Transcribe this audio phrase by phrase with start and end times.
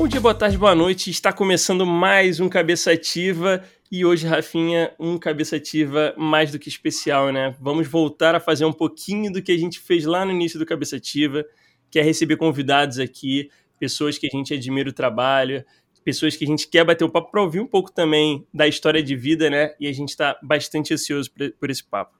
[0.00, 1.10] Bom dia, boa tarde, boa noite.
[1.10, 3.62] Está começando mais um Cabeça Ativa
[3.92, 7.54] e hoje, Rafinha, um Cabeça Ativa mais do que especial, né?
[7.60, 10.64] Vamos voltar a fazer um pouquinho do que a gente fez lá no início do
[10.64, 11.44] Cabeça Ativa,
[11.90, 15.62] que é receber convidados aqui, pessoas que a gente admira o trabalho,
[16.02, 19.02] pessoas que a gente quer bater o papo para ouvir um pouco também da história
[19.02, 19.74] de vida, né?
[19.78, 22.19] E a gente está bastante ansioso por esse papo.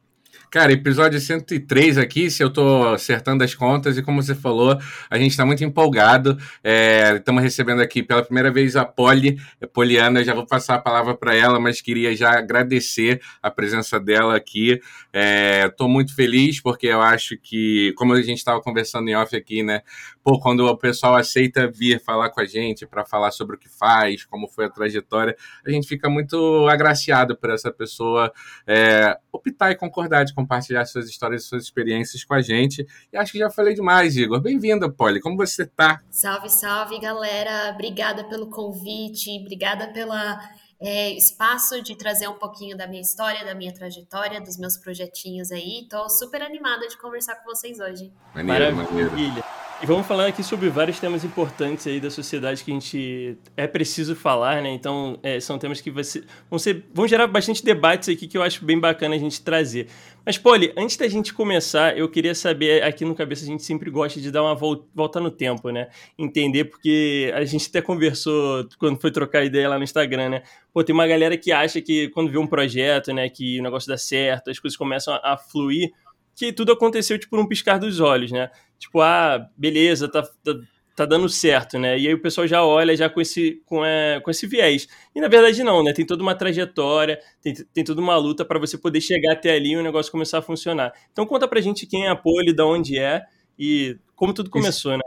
[0.51, 4.77] Cara, episódio 103 aqui, se eu estou acertando as contas, e como você falou,
[5.09, 6.37] a gente está muito empolgado.
[6.65, 10.79] É, estamos recebendo aqui pela primeira vez a Poli, a Poliana, já vou passar a
[10.81, 14.81] palavra para ela, mas queria já agradecer a presença dela aqui.
[15.67, 19.37] Estou é, muito feliz, porque eu acho que, como a gente estava conversando em off
[19.37, 19.83] aqui, né?
[20.23, 23.69] Pô, quando o pessoal aceita vir falar com a gente para falar sobre o que
[23.69, 28.33] faz, como foi a trajetória, a gente fica muito agraciado por essa pessoa
[28.67, 32.87] é, optar e concordar de compartilhar suas histórias suas experiências com a gente.
[33.13, 34.41] E acho que já falei demais, Igor.
[34.41, 35.21] Bem-vinda, Polly.
[35.21, 36.01] Como você tá?
[36.11, 37.73] Salve, salve, galera.
[37.75, 40.41] Obrigada pelo convite, obrigada pela
[40.81, 45.53] é, espaço de trazer um pouquinho da minha história, da minha trajetória, dos meus projetinhos
[45.53, 45.87] aí.
[45.91, 48.13] Tô super animada de conversar com vocês hoje.
[48.35, 49.11] Maneiro, Maravilha.
[49.11, 49.45] Maneiro.
[49.83, 53.67] E vamos falar aqui sobre vários temas importantes aí da sociedade que a gente é
[53.67, 54.69] preciso falar, né?
[54.69, 58.43] Então, é, são temas que ser, vão, ser, vão gerar bastante debates aqui que eu
[58.43, 59.89] acho bem bacana a gente trazer.
[60.25, 63.91] Mas, Poli, antes da gente começar, eu queria saber, aqui no Cabeça a gente sempre
[63.91, 65.89] gosta de dar uma volta no tempo, né?
[66.19, 70.43] Entender, porque a gente até conversou quando foi trocar ideia lá no Instagram, né?
[70.73, 73.89] Pô, tem uma galera que acha que quando vê um projeto, né, que o negócio
[73.89, 75.91] dá certo, as coisas começam a, a fluir,
[76.35, 78.51] que tudo aconteceu, tipo, num piscar dos olhos, né?
[78.79, 80.55] Tipo, ah, beleza, tá, tá,
[80.97, 81.99] tá dando certo, né?
[81.99, 84.87] E aí o pessoal já olha já com esse, com, é, com esse viés.
[85.15, 85.93] E na verdade não, né?
[85.93, 89.73] Tem toda uma trajetória, tem, tem toda uma luta para você poder chegar até ali
[89.73, 90.93] e o negócio começar a funcionar.
[91.13, 93.23] Então conta pra gente quem é a Poli, da onde é
[93.59, 95.05] e como tudo começou, né?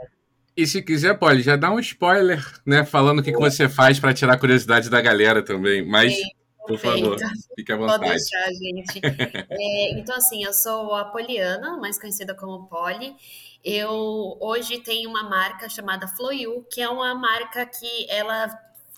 [0.56, 2.84] E se quiser, Poli, já dá um spoiler, né?
[2.84, 5.86] Falando o que, que você faz para tirar a curiosidade da galera também.
[5.86, 6.14] Mas...
[6.14, 6.22] Sim.
[6.66, 7.18] Por favor,
[7.54, 8.00] fique à vontade.
[8.00, 9.00] Pode deixar, gente.
[9.50, 13.14] é, então, assim, eu sou a Poliana, mais conhecida como Poli.
[13.62, 18.48] Eu hoje tenho uma marca chamada Floyu, que é uma marca que ela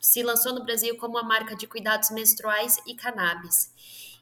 [0.01, 3.73] se lançou no Brasil como uma marca de cuidados menstruais e cannabis.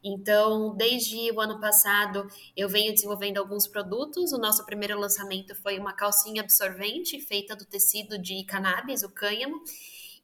[0.05, 4.33] Então, desde o ano passado, eu venho desenvolvendo alguns produtos.
[4.33, 9.63] O nosso primeiro lançamento foi uma calcinha absorvente feita do tecido de cannabis, o cânhamo.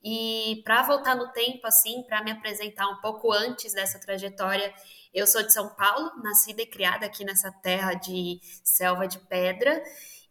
[0.04, 4.70] E para voltar no tempo, assim, para me apresentar um pouco antes dessa trajetória,
[5.14, 9.82] eu sou de São Paulo, nascida e criada aqui nessa terra de selva de pedra.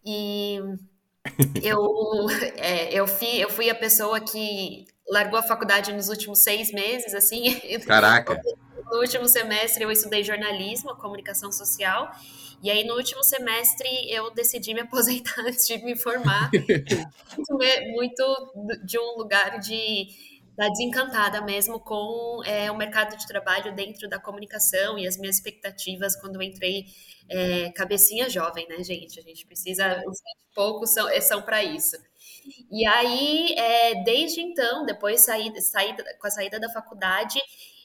[0.05, 0.59] E
[1.63, 2.27] eu,
[2.57, 7.15] é, eu, fui, eu fui a pessoa que largou a faculdade nos últimos seis meses,
[7.15, 7.59] assim.
[7.79, 8.39] Caraca!
[8.89, 12.11] No último semestre eu estudei jornalismo, comunicação social,
[12.61, 16.51] e aí, no último semestre, eu decidi me aposentar antes de me formar.
[17.93, 18.53] muito
[18.85, 20.07] de um lugar de
[20.57, 25.37] da desencantada mesmo com é, o mercado de trabalho dentro da comunicação e as minhas
[25.37, 26.83] expectativas quando eu entrei
[27.29, 29.17] é, cabecinha jovem, né, gente?
[29.21, 31.95] A gente precisa, os 20 poucos são, são para isso.
[32.69, 37.39] E aí, é, desde então, depois saí, saí, com a saída da faculdade,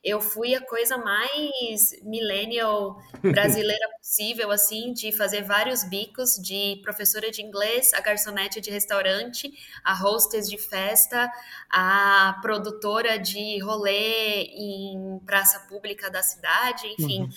[0.04, 7.30] eu fui a coisa mais millennial brasileira possível, assim, de fazer vários bicos de professora
[7.30, 9.50] de inglês, a garçonete de restaurante,
[9.82, 11.30] a hostess de festa,
[11.70, 17.22] a produtora de rolê em praça pública da cidade, enfim.
[17.22, 17.28] Uhum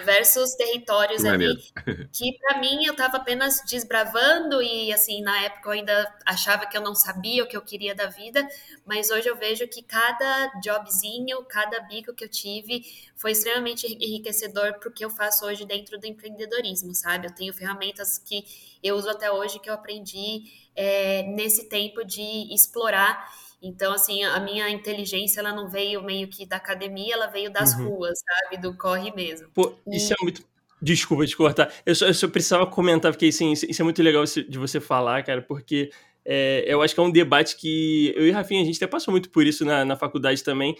[0.00, 1.54] diversos territórios ali
[2.12, 6.76] que para mim eu estava apenas desbravando e assim na época eu ainda achava que
[6.76, 8.46] eu não sabia o que eu queria da vida,
[8.84, 12.82] mas hoje eu vejo que cada jobzinho, cada bico que eu tive
[13.16, 17.26] foi extremamente enriquecedor para o que eu faço hoje dentro do empreendedorismo, sabe?
[17.26, 18.44] Eu tenho ferramentas que
[18.82, 20.44] eu uso até hoje que eu aprendi
[20.74, 23.28] é, nesse tempo de explorar
[23.62, 27.74] então, assim, a minha inteligência, ela não veio meio que da academia, ela veio das
[27.74, 27.88] uhum.
[27.88, 28.60] ruas, sabe?
[28.60, 29.48] Do corre mesmo.
[29.54, 30.16] Pô, isso e...
[30.18, 30.50] é muito...
[30.82, 31.70] Desculpa te cortar.
[31.84, 35.22] Eu só, eu só precisava comentar, porque assim, isso é muito legal de você falar,
[35.22, 35.90] cara, porque
[36.24, 39.12] é, eu acho que é um debate que eu e Rafinha, a gente até passou
[39.12, 40.74] muito por isso na, na faculdade também,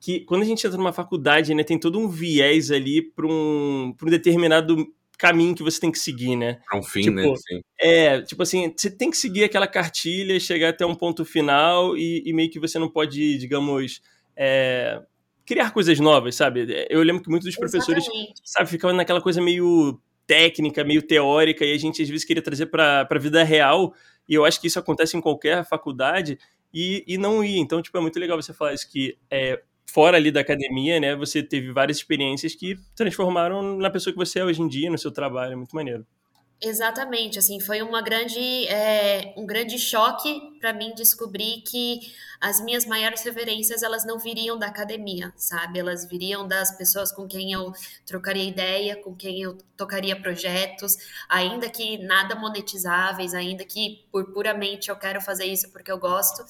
[0.00, 3.94] que quando a gente entra numa faculdade, né, tem todo um viés ali para um,
[4.02, 4.86] um determinado
[5.22, 6.58] caminho que você tem que seguir, né?
[6.72, 7.22] É um fim, né?
[7.22, 7.36] tipo, né?
[7.36, 7.60] Sim.
[7.80, 12.24] É, tipo assim, você tem que seguir aquela cartilha, chegar até um ponto final e,
[12.26, 14.02] e meio que você não pode, digamos,
[14.36, 15.00] é,
[15.46, 16.66] criar coisas novas, sabe?
[16.90, 18.40] Eu lembro que muitos dos professores, Exatamente.
[18.44, 19.96] sabe, ficavam naquela coisa meio
[20.26, 23.94] técnica, meio teórica, e a gente às vezes queria trazer para a vida real,
[24.28, 26.36] e eu acho que isso acontece em qualquer faculdade,
[26.74, 27.58] e, e não ir.
[27.58, 31.14] Então, tipo, é muito legal você falar isso, que é, fora ali da academia, né,
[31.14, 34.98] você teve várias experiências que transformaram na pessoa que você é hoje em dia, no
[34.98, 36.06] seu trabalho, muito maneiro.
[36.64, 38.38] Exatamente, assim, foi uma grande,
[38.68, 41.98] é, um grande choque para mim descobrir que
[42.40, 45.80] as minhas maiores referências elas não viriam da academia, sabe?
[45.80, 47.72] Elas viriam das pessoas com quem eu
[48.06, 50.96] trocaria ideia, com quem eu tocaria projetos,
[51.28, 56.44] ainda que nada monetizáveis, ainda que por puramente eu quero fazer isso porque eu gosto.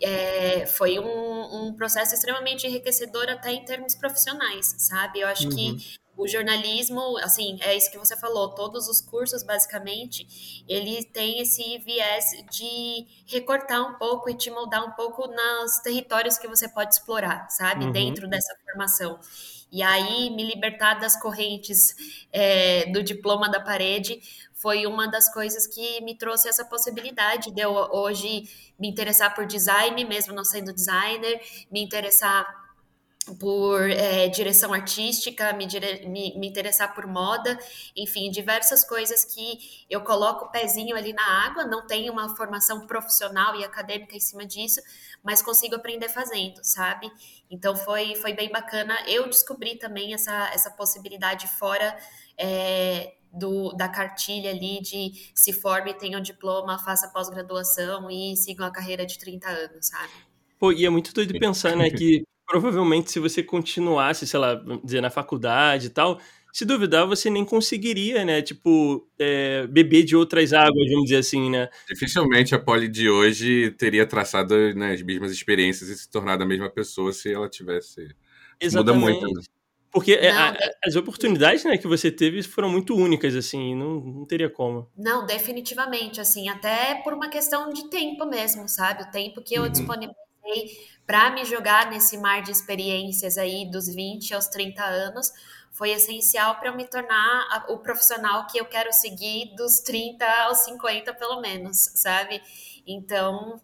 [0.00, 5.20] É, foi um, um, processo extremamente enriquecedor até em termos profissionais, sabe?
[5.20, 5.54] Eu acho uhum.
[5.54, 11.40] que o jornalismo, assim, é isso que você falou, todos os cursos, basicamente, ele tem
[11.40, 16.68] esse viés de recortar um pouco e te moldar um pouco nos territórios que você
[16.68, 17.86] pode explorar, sabe?
[17.86, 17.92] Uhum.
[17.92, 19.18] Dentro dessa formação.
[19.72, 21.96] E aí, me libertar das correntes
[22.32, 24.20] é, do diploma da parede
[24.64, 28.48] foi uma das coisas que me trouxe essa possibilidade de eu hoje
[28.80, 31.38] me interessar por design, mesmo não sendo designer,
[31.70, 32.46] me interessar
[33.38, 36.06] por é, direção artística, me, dire...
[36.08, 37.58] me, me, interessar por moda,
[37.94, 42.86] enfim, diversas coisas que eu coloco o pezinho ali na água, não tenho uma formação
[42.86, 44.80] profissional e acadêmica em cima disso,
[45.22, 47.10] mas consigo aprender fazendo, sabe?
[47.50, 48.96] Então foi, foi bem bacana.
[49.06, 51.94] Eu descobri também essa, essa possibilidade fora
[52.38, 58.64] é, do, da cartilha ali de se forme, tenha um diploma, faça pós-graduação e siga
[58.64, 60.12] uma carreira de 30 anos, sabe?
[60.58, 65.00] Pô, e é muito doido pensar, né, que provavelmente se você continuasse, sei lá, dizer,
[65.00, 66.20] na faculdade e tal,
[66.54, 68.40] se duvidar, você nem conseguiria, né?
[68.40, 71.68] Tipo, é, beber de outras águas, vamos dizer assim, né?
[71.88, 76.46] Dificilmente a Poli de hoje teria traçado né, as mesmas experiências e se tornado a
[76.46, 78.06] mesma pessoa se ela tivesse.
[78.60, 79.00] Exatamente.
[79.00, 79.34] Muda muito.
[79.34, 79.42] Né?
[79.94, 84.00] Porque é, não, a, as oportunidades né, que você teve foram muito únicas, assim, não,
[84.00, 84.90] não teria como.
[84.96, 89.04] Não, definitivamente, assim, até por uma questão de tempo mesmo, sabe?
[89.04, 89.68] O tempo que eu uhum.
[89.68, 90.18] disponibilizei
[91.06, 95.30] para me jogar nesse mar de experiências aí dos 20 aos 30 anos
[95.70, 100.58] foi essencial para eu me tornar o profissional que eu quero seguir dos 30 aos
[100.64, 102.42] 50 pelo menos, sabe?
[102.84, 103.60] Então,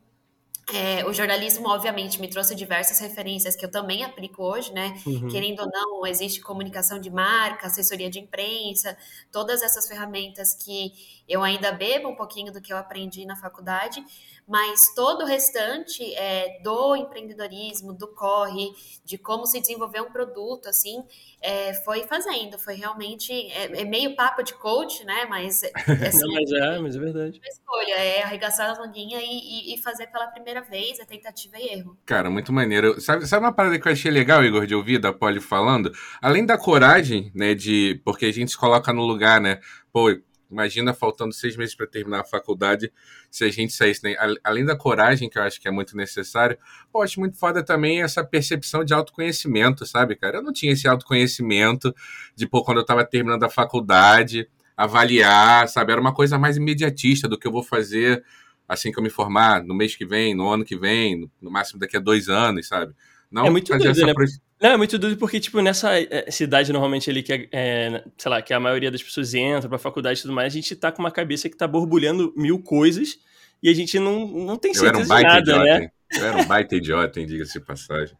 [0.75, 5.01] é, o jornalismo, obviamente, me trouxe diversas referências que eu também aplico hoje, né?
[5.07, 5.29] Uhum.
[5.29, 8.97] Querendo ou não, existe comunicação de marca, assessoria de imprensa,
[9.31, 10.93] todas essas ferramentas que
[11.31, 14.05] eu ainda bebo um pouquinho do que eu aprendi na faculdade,
[14.49, 18.73] mas todo o restante é, do empreendedorismo, do corre,
[19.05, 21.05] de como se desenvolver um produto, assim,
[21.41, 25.63] é, foi fazendo, foi realmente, é, é, meio papo de coach, né, mas...
[25.63, 25.71] É,
[26.09, 27.41] assim, Não, mas é, mas é verdade.
[27.49, 31.69] escolha, é arregaçar as manguinhas e, e, e, fazer pela primeira vez, é tentativa e
[31.69, 31.97] erro.
[32.05, 33.01] Cara, muito maneiro.
[33.01, 35.93] Sabe, sabe uma parada que eu achei legal, Igor, de ouvir da Polly falando?
[36.21, 38.03] Além da coragem, né, de...
[38.05, 39.61] Porque a gente se coloca no lugar, né,
[39.93, 40.11] pô,
[40.51, 42.93] Imagina faltando seis meses para terminar a faculdade,
[43.31, 44.17] se a gente saísse, né?
[44.43, 46.59] além da coragem, que eu acho que é muito necessário,
[46.95, 50.39] eu acho muito foda também essa percepção de autoconhecimento, sabe, cara?
[50.39, 51.95] Eu não tinha esse autoconhecimento
[52.35, 55.93] de, pô, quando eu estava terminando a faculdade, avaliar, sabe?
[55.93, 58.25] Era uma coisa mais imediatista do que eu vou fazer
[58.67, 61.81] assim que eu me formar, no mês que vem, no ano que vem, no máximo
[61.81, 62.95] daqui a dois anos, sabe?
[63.31, 64.15] Não é muito fazer doido, essa né?
[64.61, 68.31] Não, é muito doido porque, tipo, nessa é, cidade normalmente ali que é, é, sei
[68.31, 70.93] lá, que a maioria das pessoas entra pra faculdade e tudo mais, a gente tá
[70.93, 73.19] com uma cabeça que tá borbulhando mil coisas
[73.63, 75.91] e a gente não, não tem certeza eu era um baita de nada, idiota, né?
[76.13, 78.15] Eu era um baita idiota, hein, diga-se de passagem.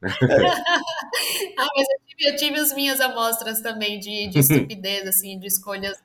[0.02, 5.48] ah, mas eu tive, eu tive as minhas amostras também de, de estupidez, assim, de
[5.48, 5.98] escolhas.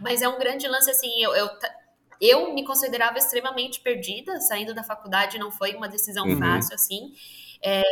[0.00, 1.48] Mas é um grande lance, assim, eu, eu,
[2.20, 6.38] eu me considerava extremamente perdida, saindo da faculdade não foi uma decisão uhum.
[6.38, 7.12] fácil, assim.
[7.62, 7.82] É,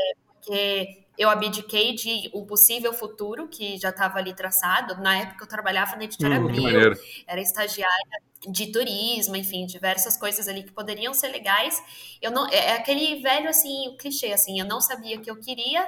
[0.48, 5.00] porque eu abdiquei de um possível futuro que já estava ali traçado.
[5.02, 6.92] Na época eu trabalhava na editora hum, Abril,
[7.26, 11.82] era estagiária de turismo, enfim, diversas coisas ali que poderiam ser legais.
[12.22, 15.30] Eu não, é, é aquele velho assim, o clichê assim, eu não sabia o que
[15.30, 15.86] eu queria,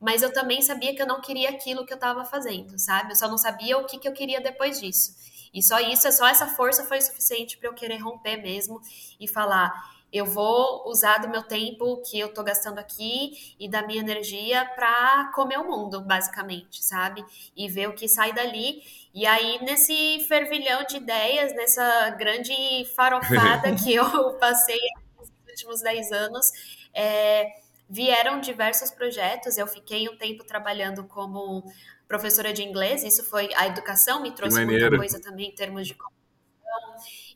[0.00, 3.12] mas eu também sabia que eu não queria aquilo que eu estava fazendo, sabe?
[3.12, 5.14] Eu só não sabia o que, que eu queria depois disso.
[5.52, 8.80] E só isso, só essa força foi suficiente para eu querer romper mesmo
[9.18, 9.72] e falar
[10.12, 14.64] eu vou usar do meu tempo que eu tô gastando aqui e da minha energia
[14.74, 17.24] para comer o mundo, basicamente, sabe?
[17.56, 18.82] E ver o que sai dali.
[19.14, 22.52] E aí, nesse fervilhão de ideias, nessa grande
[22.96, 24.80] farofada que eu passei
[25.18, 26.50] nos últimos 10 anos,
[26.92, 27.46] é,
[27.88, 29.56] vieram diversos projetos.
[29.58, 31.64] Eu fiquei um tempo trabalhando como
[32.08, 35.94] professora de inglês, isso foi a educação, me trouxe muita coisa também em termos de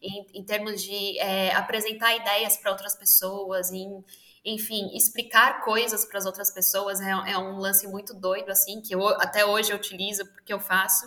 [0.03, 4.05] em, em termos de é, apresentar ideias para outras pessoas, em,
[4.45, 8.95] enfim, explicar coisas para as outras pessoas é, é, um lance muito doido, assim, que
[8.95, 11.07] eu até hoje eu utilizo porque eu faço.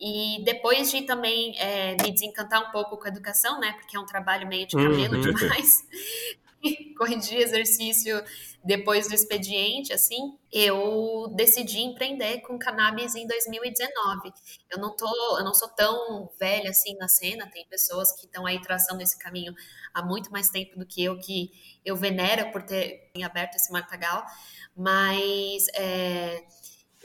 [0.00, 4.00] E depois de também é, me desencantar um pouco com a educação, né, porque é
[4.00, 5.20] um trabalho meio de cabelo uhum.
[5.34, 5.86] demais,
[6.96, 8.22] corrigir exercício
[8.64, 14.32] depois do expediente, assim, eu decidi empreender com cannabis em 2019.
[14.70, 18.46] Eu não tô, eu não sou tão velha assim na cena, tem pessoas que estão
[18.46, 19.52] aí traçando esse caminho
[19.92, 21.50] há muito mais tempo do que eu, que
[21.84, 24.24] eu venero por ter aberto esse matagal,
[24.76, 26.44] mas é,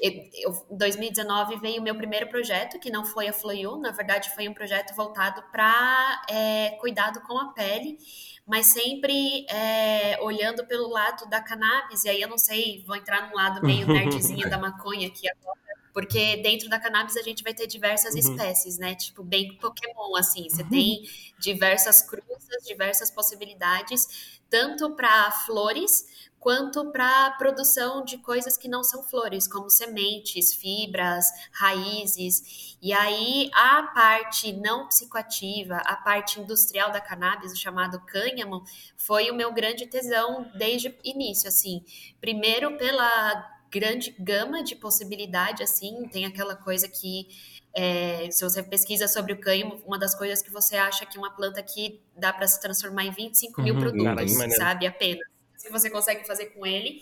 [0.01, 0.29] em
[0.69, 4.53] 2019 veio o meu primeiro projeto, que não foi a Floyu, na verdade foi um
[4.53, 7.97] projeto voltado para é, cuidado com a pele,
[8.45, 13.27] mas sempre é, olhando pelo lado da cannabis, e aí eu não sei, vou entrar
[13.27, 15.57] num lado meio nerdzinho da maconha aqui agora,
[15.93, 18.19] porque dentro da cannabis a gente vai ter diversas uhum.
[18.19, 18.93] espécies, né?
[18.93, 20.47] Tipo, bem Pokémon, assim.
[20.47, 20.69] Você uhum.
[20.69, 21.01] tem
[21.39, 26.05] diversas cruzas, diversas possibilidades, tanto para flores
[26.39, 32.77] quanto para produção de coisas que não são flores, como sementes, fibras, raízes.
[32.81, 38.63] E aí a parte não psicoativa, a parte industrial da cannabis, o chamado cânhamo,
[38.95, 41.83] foi o meu grande tesão desde o início, assim.
[42.21, 47.27] Primeiro pela grande gama de possibilidade, assim, tem aquela coisa que
[47.75, 51.31] é, se você pesquisa sobre o cânhamo, uma das coisas que você acha que uma
[51.31, 54.87] planta que dá para se transformar em 25 mil uhum, produtos, sabe?
[54.87, 57.01] Apenas que você consegue fazer com ele.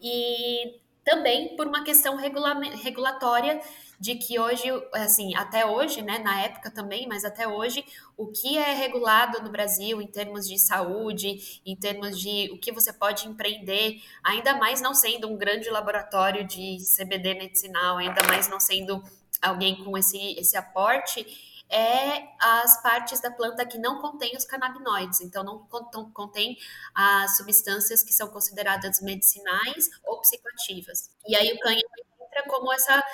[0.00, 3.60] E também por uma questão regulatória
[3.98, 4.64] de que hoje,
[4.94, 7.84] assim, até hoje, né, na época também, mas até hoje,
[8.16, 12.70] o que é regulado no Brasil em termos de saúde, em termos de o que
[12.70, 18.48] você pode empreender, ainda mais não sendo um grande laboratório de CBD medicinal, ainda mais
[18.48, 19.02] não sendo
[19.42, 21.26] alguém com esse, esse aporte,
[21.70, 25.66] é as partes da planta que não contém os canabinoides, então não
[26.12, 26.56] contém
[26.94, 31.10] as substâncias que são consideradas medicinais ou psicoativas.
[31.26, 31.82] E aí o cânhamo
[32.22, 33.04] entra como essa,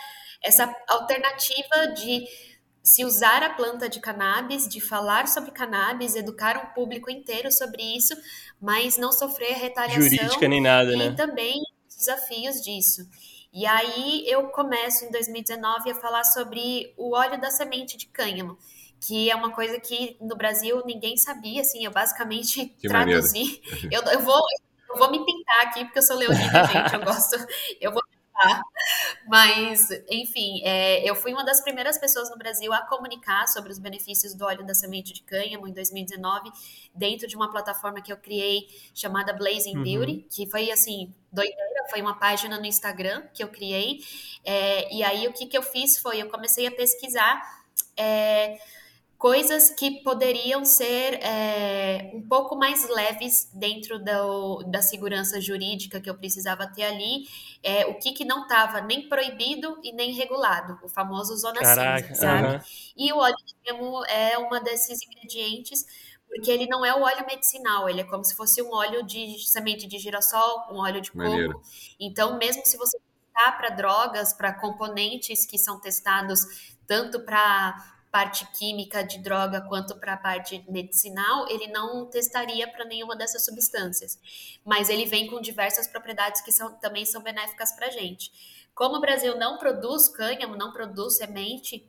[0.42, 2.26] essa alternativa de
[2.82, 7.82] se usar a planta de cannabis, de falar sobre cannabis, educar um público inteiro sobre
[7.82, 8.14] isso,
[8.60, 10.02] mas não sofrer retaliação.
[10.02, 11.06] Jurídica nem nada, e né?
[11.06, 13.08] E também desafios disso.
[13.54, 18.58] E aí eu começo em 2019 a falar sobre o óleo da semente de cânhamo,
[19.00, 23.62] que é uma coisa que no Brasil ninguém sabia, assim, eu basicamente que traduzi.
[23.92, 24.40] Eu, eu, vou,
[24.90, 27.36] eu vou me pintar aqui, porque eu sou leonina, gente, eu gosto,
[27.80, 28.60] eu vou pintar.
[29.28, 33.78] Mas, enfim, é, eu fui uma das primeiras pessoas no Brasil a comunicar sobre os
[33.78, 36.50] benefícios do óleo da semente de cânhamo em 2019,
[36.92, 39.84] dentro de uma plataforma que eu criei chamada Blazing uhum.
[39.84, 44.00] Beauty, que foi, assim, doideira, foi uma página no Instagram que eu criei.
[44.44, 47.42] É, e aí o que, que eu fiz foi, eu comecei a pesquisar
[47.96, 48.58] é,
[49.24, 56.10] coisas que poderiam ser é, um pouco mais leves dentro do, da segurança jurídica que
[56.10, 57.26] eu precisava ter ali,
[57.62, 62.08] é, o que, que não estava nem proibido e nem regulado, o famoso zona Caraca,
[62.08, 62.48] cinza, sabe?
[62.48, 62.64] Uh -huh.
[62.96, 63.54] E o óleo de
[64.08, 65.86] é uma desses ingredientes
[66.34, 69.38] porque ele não é o óleo medicinal, ele é como se fosse um óleo de
[69.46, 71.22] semente de girassol, um óleo de coco.
[71.22, 71.62] Maneiro.
[71.98, 78.46] Então, mesmo se você testar para drogas, para componentes que são testados tanto para parte
[78.52, 84.18] química de droga quanto para a parte medicinal, ele não testaria para nenhuma dessas substâncias.
[84.64, 88.32] Mas ele vem com diversas propriedades que são, também são benéficas para a gente.
[88.74, 91.86] Como o Brasil não produz cânhamo, não produz semente,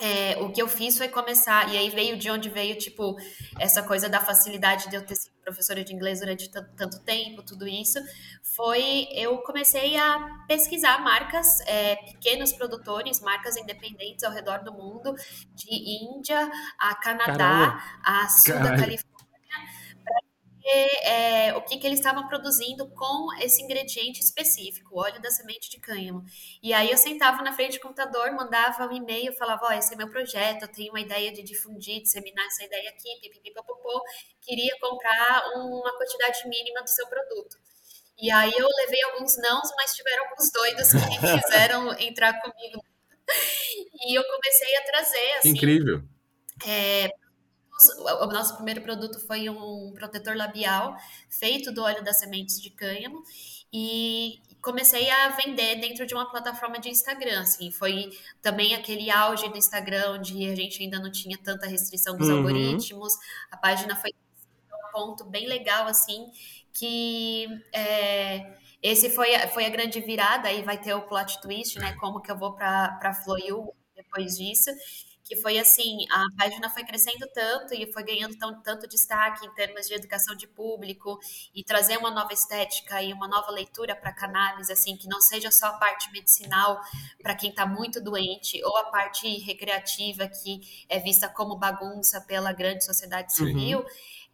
[0.00, 3.16] é, o que eu fiz foi começar, e aí veio de onde veio, tipo,
[3.58, 7.66] essa coisa da facilidade de eu ter sido professora de inglês durante tanto tempo, tudo
[7.66, 7.98] isso,
[8.42, 15.14] foi eu comecei a pesquisar marcas, é, pequenos produtores, marcas independentes ao redor do mundo,
[15.54, 17.82] de Índia a Canadá, Caramba.
[18.04, 18.70] a sul Caralho.
[18.70, 19.11] da Califórnia,
[20.64, 25.70] é, o que, que eles estavam produzindo com esse ingrediente específico, o óleo da semente
[25.70, 26.24] de cânhamo.
[26.62, 29.94] E aí eu sentava na frente do computador, mandava um e-mail, falava, ó, oh, esse
[29.94, 34.02] é meu projeto, eu tenho uma ideia de difundir, disseminar essa ideia aqui, pipipipopopô,
[34.40, 37.56] queria comprar uma quantidade mínima do seu produto.
[38.18, 42.84] E aí eu levei alguns nãos, mas tiveram alguns doidos que quiseram entrar comigo.
[44.06, 45.50] E eu comecei a trazer, assim...
[45.50, 46.02] Incrível!
[46.66, 47.10] É,
[47.98, 50.96] o nosso primeiro produto foi um protetor labial
[51.28, 53.22] feito do óleo das sementes de cânhamo
[53.72, 58.10] e comecei a vender dentro de uma plataforma de Instagram, assim, foi
[58.40, 62.38] também aquele auge do Instagram onde a gente ainda não tinha tanta restrição dos uhum.
[62.38, 63.14] algoritmos,
[63.50, 66.30] a página foi um ponto bem legal, assim,
[66.72, 71.94] que é, esse foi, foi a grande virada, aí vai ter o plot twist, né,
[71.94, 74.70] como que eu vou para Floyu depois disso,
[75.24, 79.54] que foi assim, a página foi crescendo tanto e foi ganhando tão, tanto destaque em
[79.54, 81.18] termos de educação de público
[81.54, 85.50] e trazer uma nova estética e uma nova leitura para cannabis, assim, que não seja
[85.50, 86.80] só a parte medicinal
[87.22, 92.52] para quem está muito doente ou a parte recreativa que é vista como bagunça pela
[92.52, 93.78] grande sociedade civil.
[93.78, 93.86] Uhum.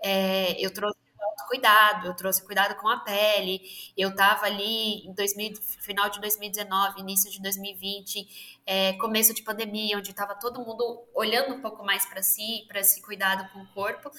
[0.03, 1.08] É, eu trouxe
[1.49, 3.63] cuidado, eu trouxe cuidado com a pele.
[3.97, 9.97] Eu estava ali em 2000, final de 2019, início de 2020, é, começo de pandemia,
[9.97, 13.67] onde estava todo mundo olhando um pouco mais para si, para esse cuidado com o
[13.69, 14.11] corpo.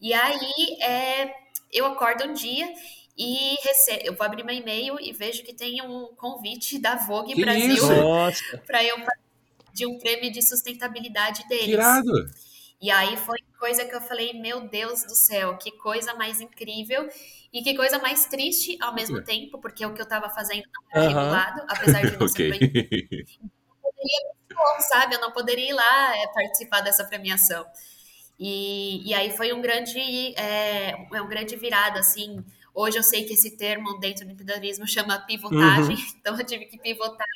[0.00, 1.34] E aí é,
[1.72, 2.68] eu acordo um dia
[3.16, 7.34] e recebo, eu vou abrir meu e-mail e vejo que tem um convite da Vogue
[7.34, 7.76] Que Brasil
[8.66, 8.96] para eu
[9.72, 11.64] de um prêmio de sustentabilidade deles.
[11.66, 12.10] Que irado.
[12.80, 17.08] E aí foi coisa que eu falei, meu Deus do céu, que coisa mais incrível
[17.52, 20.82] e que coisa mais triste ao mesmo tempo, porque o que eu estava fazendo não
[20.90, 21.20] era Aham.
[21.20, 22.50] regulado, apesar de não ser Ok.
[22.50, 22.60] bem
[24.54, 25.14] bom, sabe?
[25.14, 27.64] Eu não poderia ir lá é, participar dessa premiação.
[28.38, 29.98] E, e aí foi um grande,
[30.36, 32.44] é, é um grande virada, assim.
[32.74, 36.78] Hoje eu sei que esse termo dentro do empreendedorismo chama pivotagem, então eu tive que
[36.78, 37.26] pivotar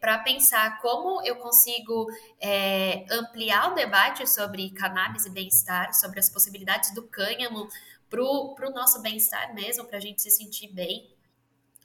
[0.00, 2.06] para pensar como eu consigo
[2.40, 7.68] é, ampliar o debate sobre cannabis e bem-estar, sobre as possibilidades do cânhamo
[8.08, 11.10] para o nosso bem-estar mesmo, para a gente se sentir bem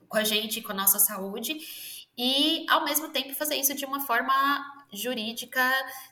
[0.08, 1.58] com a gente, com a nossa saúde,
[2.18, 4.34] e ao mesmo tempo fazer isso de uma forma
[4.92, 5.62] jurídica,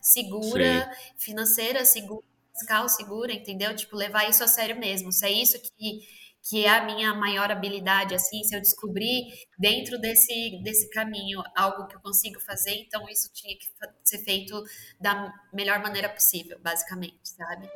[0.01, 2.23] segura, financeira, segura,
[2.53, 3.75] fiscal segura, entendeu?
[3.75, 5.11] Tipo, levar isso a sério mesmo.
[5.11, 6.07] Se é isso que,
[6.49, 9.25] que é a minha maior habilidade, assim, se eu descobrir
[9.59, 13.65] dentro desse, desse caminho algo que eu consigo fazer, então isso tinha que
[14.03, 14.63] ser feito
[14.99, 17.69] da melhor maneira possível, basicamente, sabe?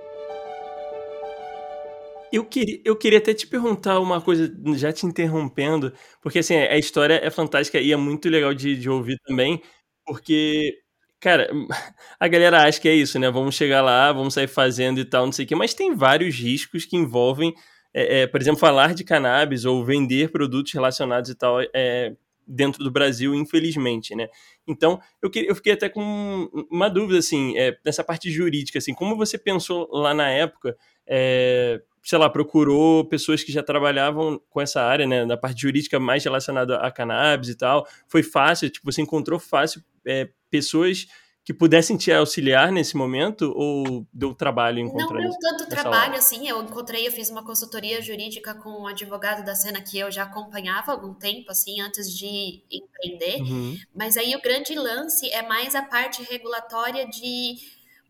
[2.32, 6.78] Eu queria, eu queria até te perguntar uma coisa, já te interrompendo, porque assim, a
[6.78, 9.62] história é fantástica e é muito legal de, de ouvir também,
[10.06, 10.80] porque,
[11.20, 11.50] cara,
[12.18, 13.30] a galera acha que é isso, né?
[13.30, 16.36] Vamos chegar lá, vamos sair fazendo e tal, não sei o quê, mas tem vários
[16.36, 17.54] riscos que envolvem,
[17.94, 22.14] é, é, por exemplo, falar de cannabis ou vender produtos relacionados e tal é,
[22.48, 24.28] dentro do Brasil, infelizmente, né?
[24.68, 28.94] Então, eu, que- eu fiquei até com uma dúvida, assim, é, nessa parte jurídica, assim,
[28.94, 30.76] como você pensou lá na época,
[31.08, 36.00] é, sei lá, procurou pessoas que já trabalhavam com essa área, né, na parte jurídica
[36.00, 37.86] mais relacionada a cannabis e tal.
[38.08, 41.06] Foi fácil, tipo, você encontrou fácil é, pessoas
[41.44, 45.40] que pudessem te auxiliar nesse momento ou deu trabalho Não encontrar deu isso?
[45.40, 46.18] tanto trabalho hora?
[46.18, 46.48] assim.
[46.48, 50.24] Eu encontrei, eu fiz uma consultoria jurídica com um advogado da cena que eu já
[50.24, 53.42] acompanhava há algum tempo, assim, antes de empreender.
[53.42, 53.80] Uhum.
[53.94, 57.56] Mas aí o grande lance é mais a parte regulatória de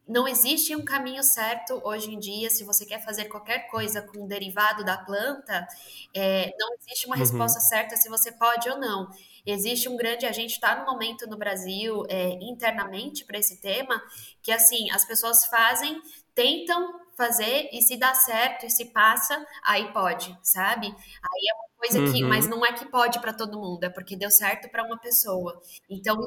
[0.07, 2.49] não existe um caminho certo hoje em dia.
[2.49, 5.67] Se você quer fazer qualquer coisa com um derivado da planta,
[6.13, 7.19] é, não existe uma Uhum.
[7.19, 9.09] resposta certa se você pode ou não.
[9.45, 10.25] Existe um grande.
[10.25, 14.01] A gente está no momento no Brasil, é, internamente, para esse tema,
[14.41, 16.01] que assim, as pessoas fazem,
[16.33, 20.87] tentam fazer, e se dá certo e se passa, aí pode, sabe?
[20.87, 22.23] Aí é uma coisa que.
[22.23, 22.29] Uhum.
[22.29, 25.61] Mas não é que pode para todo mundo, é porque deu certo para uma pessoa.
[25.89, 26.17] Então,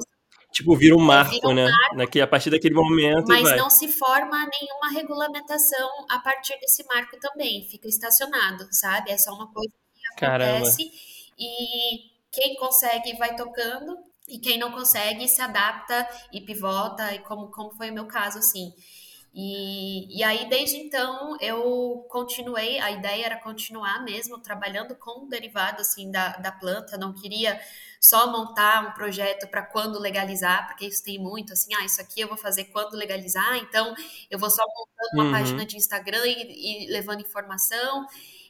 [0.55, 1.69] Tipo, vira um marco, vira um né?
[1.97, 3.57] Daqui, a partir daquele momento mas vai.
[3.57, 9.11] não se forma nenhuma regulamentação a partir desse marco também, fica estacionado, sabe?
[9.11, 10.59] É só uma coisa que Caramba.
[10.59, 10.89] acontece
[11.37, 17.49] e quem consegue vai tocando e quem não consegue se adapta e pivota, e como,
[17.51, 18.73] como foi o meu caso, assim.
[19.37, 25.29] E, e aí, desde então, eu continuei, a ideia era continuar mesmo trabalhando com o
[25.29, 27.59] derivado, assim, da, da planta, não queria
[27.99, 32.21] só montar um projeto para quando legalizar, porque isso tem muito, assim, ah, isso aqui
[32.21, 33.93] eu vou fazer quando legalizar, então
[34.31, 35.29] eu vou só montando uma Uhum.
[35.29, 38.05] página de Instagram e, e levando informação.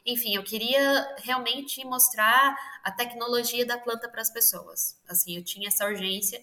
[0.06, 4.96] Enfim, eu queria realmente mostrar a tecnologia da planta para as pessoas.
[5.08, 6.40] Assim, eu tinha essa urgência.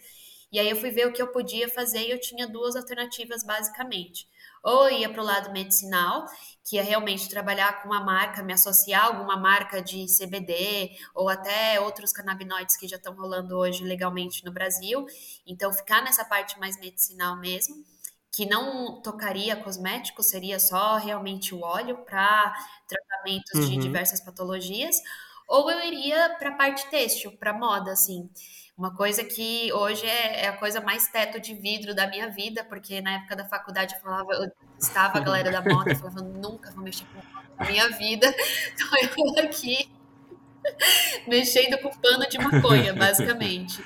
[0.52, 3.42] E aí eu fui ver o que eu podia fazer e eu tinha duas alternativas,
[3.44, 4.28] basicamente.
[4.62, 6.26] Ou ia para o lado medicinal,
[6.64, 11.30] que é realmente trabalhar com uma marca, me associar a alguma marca de CBD ou
[11.30, 15.06] até outros canabinoides que já estão rolando hoje legalmente no Brasil.
[15.48, 17.76] Então, ficar nessa parte mais medicinal mesmo,
[18.34, 22.54] que não tocaria cosméticos, seria só realmente o óleo para
[22.88, 23.80] tratamentos de Uhum.
[23.80, 24.98] diversas patologias.
[25.48, 28.30] Ou eu iria para a parte têxtil, para moda, assim.
[28.76, 32.64] Uma coisa que hoje é, é a coisa mais teto de vidro da minha vida,
[32.64, 36.22] porque na época da faculdade eu falava, eu estava a galera da moda, eu falava,
[36.22, 38.34] nunca vou mexer com moda na minha vida.
[38.74, 38.88] Então
[39.38, 39.92] eu aqui
[41.28, 43.84] mexendo com pano de maconha, basicamente.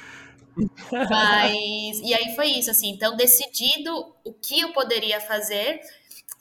[1.09, 3.91] Mas, e aí foi isso, assim, então decidido
[4.23, 5.79] o que eu poderia fazer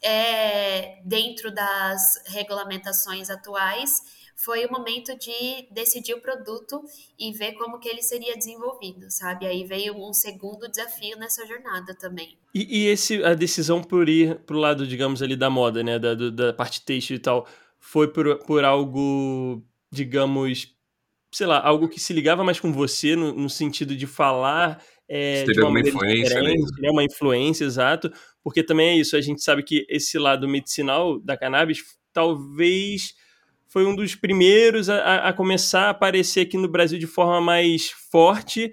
[0.02, 3.90] é, dentro das regulamentações atuais,
[4.34, 6.82] foi o momento de decidir o produto
[7.18, 9.46] e ver como que ele seria desenvolvido, sabe?
[9.46, 12.36] Aí veio um segundo desafio nessa jornada também.
[12.54, 15.98] E, e esse, a decisão por ir pro lado, digamos, ali da moda, né?
[15.98, 17.46] Da, do- da parte têxtil e tal,
[17.80, 20.75] foi por, por algo, digamos,
[21.36, 25.44] sei lá, algo que se ligava mais com você, no, no sentido de falar é,
[25.44, 26.54] de uma maneira influência, né?
[26.80, 26.90] né?
[26.90, 28.10] Uma influência, exato.
[28.42, 33.12] Porque também é isso, a gente sabe que esse lado medicinal da cannabis talvez
[33.68, 37.90] foi um dos primeiros a, a começar a aparecer aqui no Brasil de forma mais
[38.10, 38.72] forte,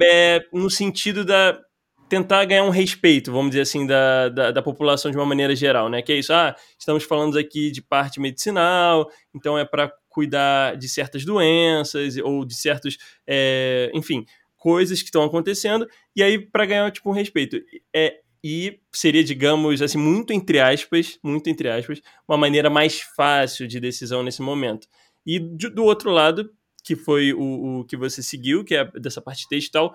[0.00, 1.60] é, no sentido da
[2.08, 5.90] tentar ganhar um respeito, vamos dizer assim, da, da, da, população de uma maneira geral,
[5.90, 6.00] né?
[6.00, 10.88] Que é isso, ah, estamos falando aqui de parte medicinal, então é para cuidar de
[10.88, 14.24] certas doenças ou de certos, é, enfim,
[14.56, 17.58] coisas que estão acontecendo, e aí para ganhar tipo um respeito.
[17.94, 23.66] É, e seria, digamos assim, muito entre aspas, muito entre aspas, uma maneira mais fácil
[23.66, 24.88] de decisão nesse momento.
[25.26, 26.50] E do outro lado,
[26.84, 29.94] que foi o, o que você seguiu, que é dessa parte textual,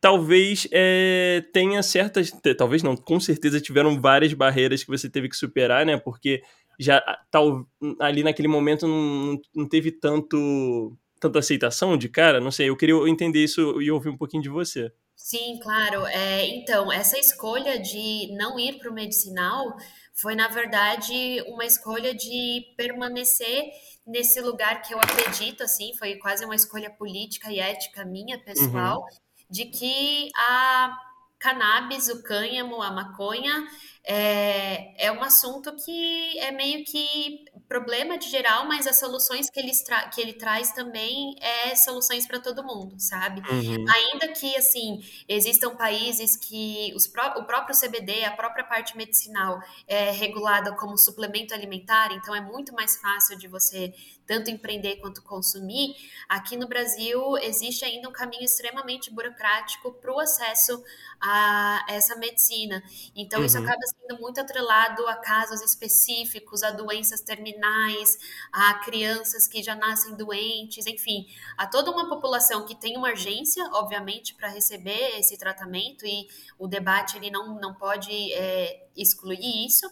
[0.00, 5.36] talvez é, tenha certas, talvez não, com certeza tiveram várias barreiras que você teve que
[5.36, 5.96] superar, né?
[5.96, 6.42] Porque
[6.78, 7.66] já tal,
[8.00, 12.94] ali naquele momento não, não teve tanto tanta aceitação de cara, não sei, eu queria
[13.08, 14.92] entender isso e ouvir um pouquinho de você.
[15.16, 16.04] Sim, claro.
[16.06, 19.74] É, então, essa escolha de não ir para o medicinal
[20.12, 23.70] foi, na verdade, uma escolha de permanecer
[24.06, 29.00] nesse lugar que eu acredito, assim, foi quase uma escolha política e ética minha, pessoal,
[29.00, 29.06] uhum.
[29.48, 30.94] de que a
[31.38, 33.66] cannabis, o cânhamo, a maconha,
[34.06, 39.58] é, é um assunto que é meio que problema de geral, mas as soluções que
[39.58, 39.72] ele,
[40.14, 43.40] que ele traz também é soluções para todo mundo, sabe?
[43.40, 43.84] Uhum.
[43.88, 49.58] Ainda que, assim, existam países que os pró o próprio CBD, a própria parte medicinal
[49.88, 53.94] é regulada como suplemento alimentar, então é muito mais fácil de você
[54.26, 55.94] tanto empreender quanto consumir,
[56.28, 60.82] aqui no Brasil existe ainda um caminho extremamente burocrático para o acesso
[61.20, 62.82] a essa medicina.
[63.14, 63.46] Então, uhum.
[63.46, 68.18] isso acaba sendo muito atrelado a casos específicos, a doenças terminais,
[68.52, 71.26] a crianças que já nascem doentes, enfim,
[71.56, 76.26] a toda uma população que tem uma urgência, obviamente, para receber esse tratamento e
[76.58, 79.86] o debate ele não, não pode é, excluir isso.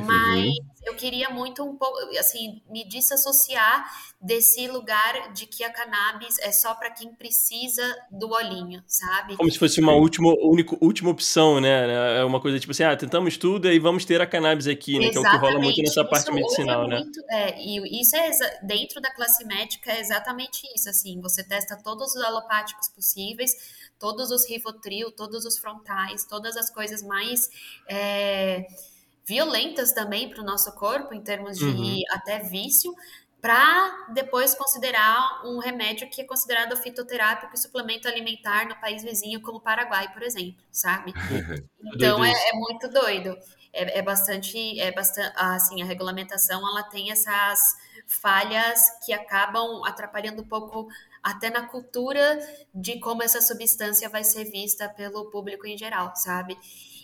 [0.00, 0.06] Uhum.
[0.06, 0.56] Mas
[0.88, 3.84] eu queria muito um pouco, assim, me desassociar
[4.20, 9.36] desse lugar de que a cannabis é só para quem precisa do olhinho, sabe?
[9.36, 12.18] Como se fosse uma última, única, última opção, né?
[12.18, 15.08] É uma coisa tipo assim, ah, tentamos tudo e vamos ter a cannabis aqui, né?
[15.08, 15.12] Exatamente.
[15.12, 16.98] Que é o que rola muito nessa parte medicinal, é né?
[17.00, 18.30] Muito, é, e isso é
[18.62, 23.52] dentro da classe médica é exatamente isso, assim, você testa todos os alopáticos possíveis,
[23.98, 27.50] todos os Rivotril, todos os frontais, todas as coisas mais
[27.88, 28.66] é,
[29.28, 32.00] violentas também para o nosso corpo, em termos de uhum.
[32.10, 32.94] até vício,
[33.40, 39.40] para depois considerar um remédio que é considerado fitoterápico e suplemento alimentar no país vizinho,
[39.40, 41.12] como o Paraguai, por exemplo, sabe?
[41.94, 43.38] Então é, é, muito doido.
[43.72, 47.58] É, é, bastante, é bastante, assim, a regulamentação ela tem essas
[48.06, 50.88] falhas que acabam atrapalhando um pouco
[51.22, 52.38] até na cultura
[52.74, 56.56] de como essa substância vai ser vista pelo público em geral, sabe?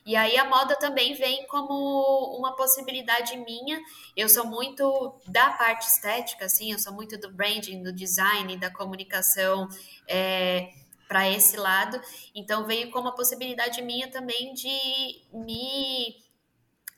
[0.06, 3.80] E aí a moda também vem como uma possibilidade minha.
[4.14, 8.70] Eu sou muito da parte estética, assim, eu sou muito do branding, do design, da
[8.70, 9.66] comunicação.
[10.06, 10.68] É,
[11.06, 12.00] para esse lado,
[12.34, 16.16] então veio como uma possibilidade minha também de me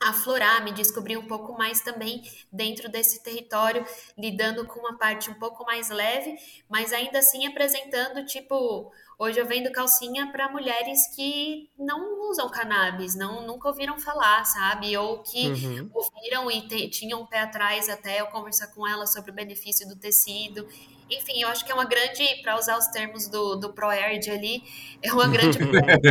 [0.00, 3.84] aflorar, me descobrir um pouco mais também dentro desse território,
[4.16, 6.36] lidando com uma parte um pouco mais leve,
[6.68, 13.14] mas ainda assim apresentando tipo Hoje eu vendo calcinha para mulheres que não usam cannabis,
[13.14, 14.94] não nunca ouviram falar, sabe?
[14.94, 15.90] Ou que uhum.
[15.94, 19.88] ouviram e te, tinham um pé atrás até eu conversar com elas sobre o benefício
[19.88, 20.68] do tecido.
[21.10, 24.62] Enfim, eu acho que é uma grande, para usar os termos do, do ProErd ali,
[25.00, 25.58] é uma grande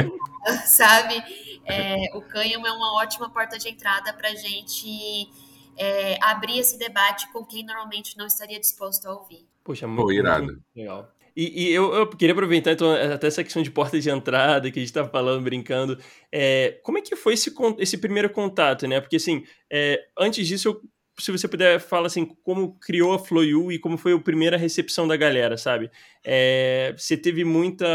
[0.65, 1.23] sabe?
[1.65, 5.29] É, o cânhamo é uma ótima porta de entrada para a gente
[5.77, 9.47] é, abrir esse debate com quem normalmente não estaria disposto a ouvir.
[9.63, 10.45] Poxa, muito, irado.
[10.45, 11.11] Muito legal.
[11.35, 14.79] E, e eu, eu, queria aproveitar, então, até essa questão de porta de entrada que
[14.79, 15.99] a gente estava falando, brincando.
[16.31, 19.01] É, como é que foi esse, esse primeiro contato, né?
[19.01, 20.81] Porque, assim, é, antes disso, eu,
[21.19, 25.05] se você puder falar, assim, como criou a Floyu e como foi a primeira recepção
[25.05, 25.91] da galera, sabe?
[26.23, 27.85] É, você teve muita...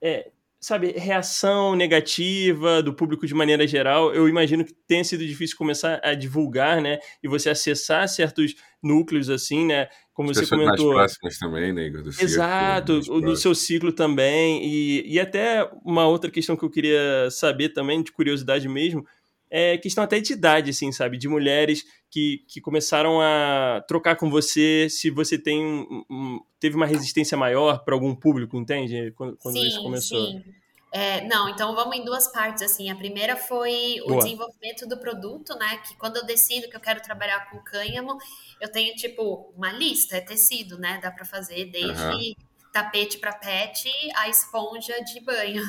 [0.00, 0.30] É,
[0.66, 4.12] sabe, reação negativa do público de maneira geral.
[4.12, 6.98] Eu imagino que tenha sido difícil começar a divulgar, né?
[7.22, 9.86] E você acessar certos núcleos assim, né?
[10.12, 10.92] Como As você comentou.
[10.92, 12.02] mais próximas também, né, Igor?
[12.18, 14.60] Exato, no seu ciclo também.
[14.66, 19.06] E, e até uma outra questão que eu queria saber também, de curiosidade mesmo,
[19.50, 21.18] é questão até de idade, assim, sabe?
[21.18, 25.64] De mulheres que, que começaram a trocar com você, se você tem
[26.10, 29.12] um, teve uma resistência maior para algum público, entende?
[29.16, 30.26] Quando, quando sim, isso começou.
[30.26, 30.44] Sim.
[30.92, 32.90] É, não, então vamos em duas partes, assim.
[32.90, 34.22] A primeira foi o Boa.
[34.22, 35.76] desenvolvimento do produto, né?
[35.86, 38.16] Que quando eu decido que eu quero trabalhar com cânhamo,
[38.60, 40.98] eu tenho, tipo, uma lista, é tecido, né?
[41.02, 42.34] Dá para fazer desde uhum.
[42.76, 45.62] Tapete para pet a esponja de banho.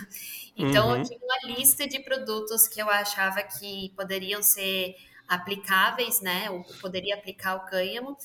[0.60, 0.98] Então, uhum.
[0.98, 4.96] eu tinha uma lista de produtos que eu achava que poderiam ser
[5.28, 6.50] aplicáveis, né?
[6.50, 8.18] Ou poderia aplicar o cânhamo.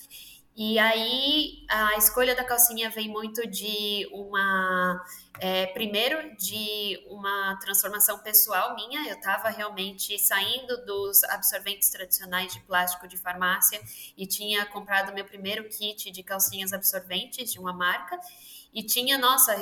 [0.56, 5.04] E aí a escolha da calcinha vem muito de uma.
[5.38, 9.08] É, primeiro, de uma transformação pessoal minha.
[9.08, 13.80] Eu estava realmente saindo dos absorventes tradicionais de plástico de farmácia
[14.16, 18.18] e tinha comprado meu primeiro kit de calcinhas absorventes de uma marca.
[18.72, 19.54] E tinha, nossa,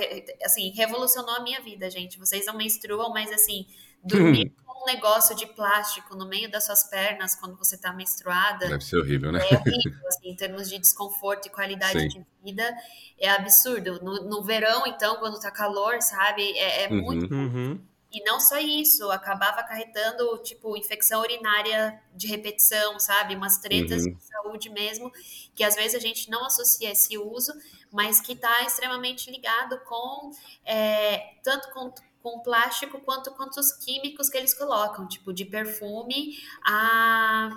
[0.45, 2.19] assim, revolucionou a minha vida, gente.
[2.19, 3.67] Vocês não menstruam, mas assim,
[4.05, 8.67] dormir um negócio de plástico no meio das suas pernas quando você está menstruada.
[8.69, 9.41] Deve ser horrível, né?
[9.41, 12.09] É horrível, assim, em termos de desconforto e qualidade Sim.
[12.09, 12.75] de vida,
[13.19, 14.03] é absurdo.
[14.03, 16.43] No, no, verão, então, quando tá calor, sabe?
[16.57, 17.03] É, é uhum.
[17.03, 17.35] muito.
[17.35, 17.81] Uhum.
[18.13, 23.37] E não só isso, acabava acarretando, tipo, infecção urinária de repetição, sabe?
[23.37, 24.15] Umas tretas uhum.
[24.15, 25.13] de saúde mesmo,
[25.55, 27.53] que às vezes a gente não associa esse uso,
[27.93, 30.33] mas que está extremamente ligado com,
[30.65, 31.93] é, tanto com
[32.23, 37.51] com plástico quanto com os químicos que eles colocam, tipo de perfume a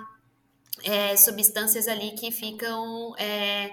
[0.82, 3.70] é, substâncias ali que ficam é,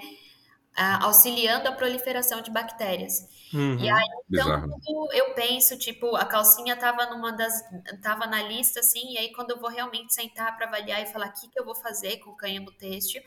[0.76, 3.28] a, auxiliando a proliferação de bactérias.
[3.54, 7.62] Uhum, e aí, então, quando eu penso, tipo, a calcinha tava numa das.
[8.02, 11.28] tava na lista, assim, e aí quando eu vou realmente sentar para avaliar e falar
[11.28, 13.22] o que, que eu vou fazer com o cânhamo têxtil,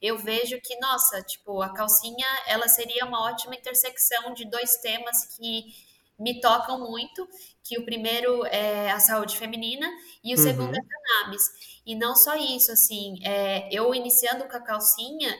[0.00, 5.36] eu vejo que, nossa, tipo, a calcinha, ela seria uma ótima intersecção de dois temas
[5.36, 5.74] que
[6.18, 7.26] me tocam muito,
[7.64, 9.88] que o primeiro é a saúde feminina
[10.22, 10.42] e o uhum.
[10.42, 11.42] segundo é cannabis.
[11.86, 15.36] E não só isso, assim, é, eu iniciando com a calcinha,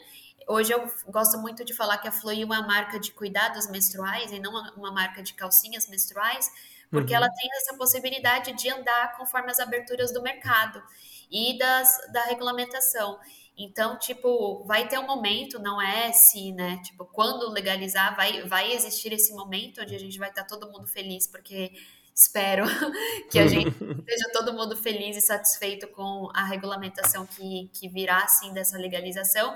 [0.49, 4.33] hoje eu gosto muito de falar que a Flui é uma marca de cuidados menstruais
[4.33, 6.51] e não uma marca de calcinhas menstruais,
[6.91, 7.19] porque uhum.
[7.19, 10.83] ela tem essa possibilidade de andar conforme as aberturas do mercado
[11.31, 13.19] e das, da regulamentação.
[13.57, 16.81] Então, tipo, vai ter um momento, não é se, né?
[16.85, 20.87] Tipo, quando legalizar, vai, vai existir esse momento onde a gente vai estar todo mundo
[20.87, 21.73] feliz, porque
[22.15, 22.65] espero
[23.31, 23.69] que a gente
[24.01, 29.55] esteja todo mundo feliz e satisfeito com a regulamentação que, que virá, assim, dessa legalização,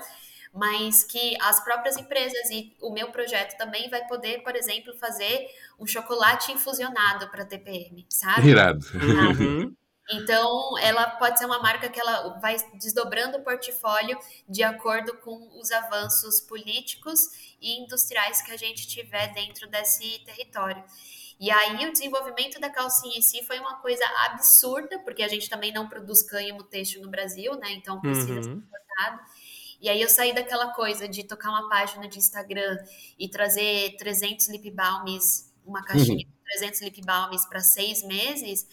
[0.53, 5.47] mas que as próprias empresas e o meu projeto também vai poder, por exemplo, fazer
[5.79, 8.49] um chocolate infusionado para TPM, sabe?
[8.49, 8.85] Irado.
[8.93, 9.75] Uhum.
[10.09, 15.49] Então, ela pode ser uma marca que ela vai desdobrando o portfólio de acordo com
[15.59, 20.81] os avanços políticos e industriais que a gente tiver dentro desse território.
[21.39, 25.49] E aí, o desenvolvimento da calcinha em si foi uma coisa absurda, porque a gente
[25.49, 27.73] também não produz cânhamo têxtil no Brasil, né?
[27.73, 28.43] Então, precisa uhum.
[28.43, 29.19] ser importado.
[29.79, 32.77] E aí, eu saí daquela coisa de tocar uma página de Instagram
[33.17, 36.31] e trazer 300 lip balms, uma caixinha uhum.
[36.31, 38.67] de 300 lip balms para seis meses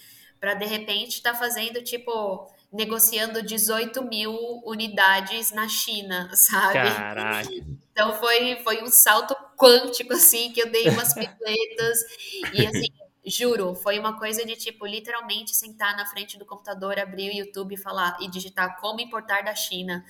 [0.44, 4.36] para de repente estar tá fazendo tipo negociando 18 mil
[4.66, 6.74] unidades na China, sabe?
[6.74, 7.48] Caraca.
[7.92, 11.98] Então foi, foi um salto quântico, assim, que eu dei umas piruetas.
[12.52, 12.88] e assim,
[13.26, 17.74] juro, foi uma coisa de tipo, literalmente sentar na frente do computador, abrir o YouTube
[17.74, 20.04] e falar e digitar como importar da China.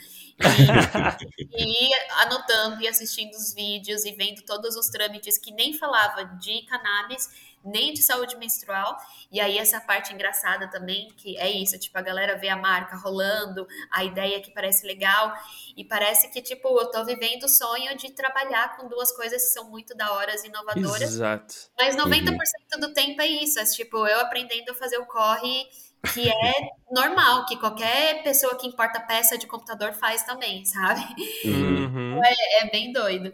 [1.53, 1.55] E,
[1.90, 6.62] e anotando e assistindo os vídeos e vendo todos os trâmites que nem falava de
[6.62, 8.96] cannabis nem de saúde menstrual.
[9.31, 12.96] E aí essa parte engraçada também, que é isso, tipo, a galera vê a marca
[12.96, 15.33] rolando, a ideia que parece legal,
[15.77, 19.48] e parece que, tipo, eu tô vivendo o sonho de trabalhar com duas coisas que
[19.48, 21.03] são muito da horas inovadoras.
[21.03, 21.55] Exato.
[21.79, 22.31] Mas 90%
[22.74, 22.81] uhum.
[22.81, 25.66] do tempo é isso, é tipo, eu aprendendo a fazer o corre
[26.12, 26.53] que é
[26.90, 31.03] normal, que qualquer pessoa que importa peça de computador faz também, sabe?
[31.44, 32.20] Uhum.
[32.22, 33.33] É, é bem doido.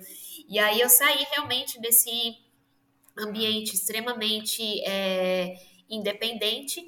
[0.49, 2.35] E aí eu saí realmente desse
[3.28, 5.54] ambiente extremamente é,
[5.88, 6.80] independente.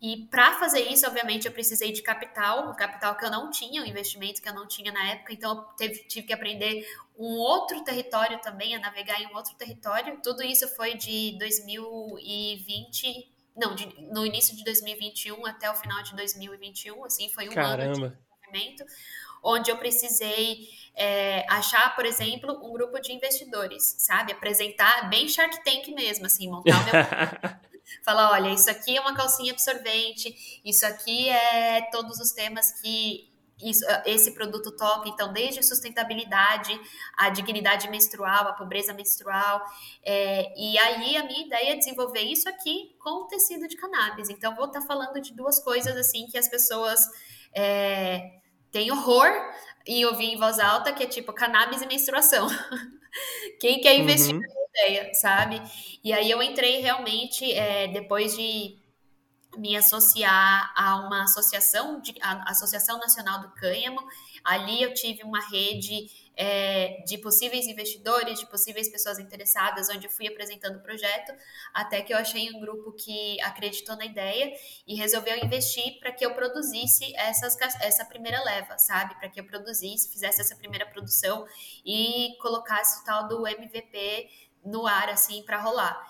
[0.00, 3.82] E para fazer isso, obviamente, eu precisei de capital, um capital que eu não tinha,
[3.82, 6.86] um investimento que eu não tinha na época, então eu teve, tive que aprender
[7.18, 10.18] um outro território também, a navegar em um outro território.
[10.22, 16.16] Tudo isso foi de 2020, não, de, no início de 2021 até o final de
[16.16, 17.82] 2021, assim, foi um Caramba.
[17.82, 18.84] ano de desenvolvimento
[19.42, 24.32] onde eu precisei é, achar, por exemplo, um grupo de investidores, sabe?
[24.32, 27.60] Apresentar bem Shark Tank mesmo, assim, montar o meu.
[28.04, 33.30] Falar, olha, isso aqui é uma calcinha absorvente, isso aqui é todos os temas que
[33.62, 36.78] isso, esse produto toca, então, desde sustentabilidade,
[37.16, 39.62] a dignidade menstrual, a pobreza menstrual.
[40.02, 44.30] É, e aí, a minha ideia é desenvolver isso aqui com o tecido de cannabis.
[44.30, 47.00] Então, vou estar falando de duas coisas, assim, que as pessoas
[47.54, 48.39] é,
[48.70, 49.28] tem horror
[49.86, 52.46] em ouvir em voz alta, que é tipo cannabis e menstruação.
[53.58, 54.40] Quem quer investir uhum.
[54.40, 55.60] na ideia, sabe?
[56.02, 58.79] E aí eu entrei realmente, é, depois de
[59.56, 64.00] me associar a uma associação, de, a Associação Nacional do Cânhamo.
[64.44, 70.10] Ali eu tive uma rede é, de possíveis investidores, de possíveis pessoas interessadas, onde eu
[70.10, 71.34] fui apresentando o projeto,
[71.74, 74.50] até que eu achei um grupo que acreditou na ideia
[74.86, 79.14] e resolveu investir para que eu produzisse essas, essa primeira leva, sabe?
[79.16, 81.46] Para que eu produzisse, fizesse essa primeira produção
[81.84, 84.30] e colocasse o tal do MVP
[84.64, 86.00] no ar, assim, para rolar.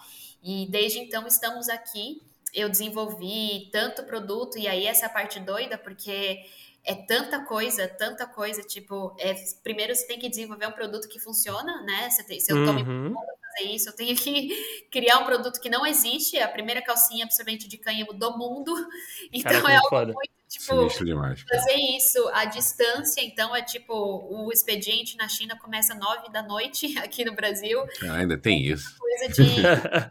[0.43, 2.23] E desde então estamos aqui.
[2.55, 6.45] Eu desenvolvi tanto produto, e aí essa é a parte doida, porque
[6.85, 11.21] é tanta coisa, tanta coisa, tipo, é, primeiro você tem que desenvolver um produto que
[11.21, 12.09] funciona, né?
[12.09, 13.11] Você tem, se eu tô uhum.
[13.11, 14.49] me fazer isso, eu tenho que
[14.91, 18.75] criar um produto que não existe, é a primeira calcinha absorvente de cânhamo do mundo.
[19.33, 20.13] Então Cara, é algo foda.
[20.13, 21.43] muito, tipo, demais.
[21.43, 26.99] fazer isso à distância, então é tipo, o expediente na China começa nove da noite
[26.99, 27.81] aqui no Brasil.
[28.03, 28.97] Ah, ainda tem isso.
[28.99, 29.63] Coisa de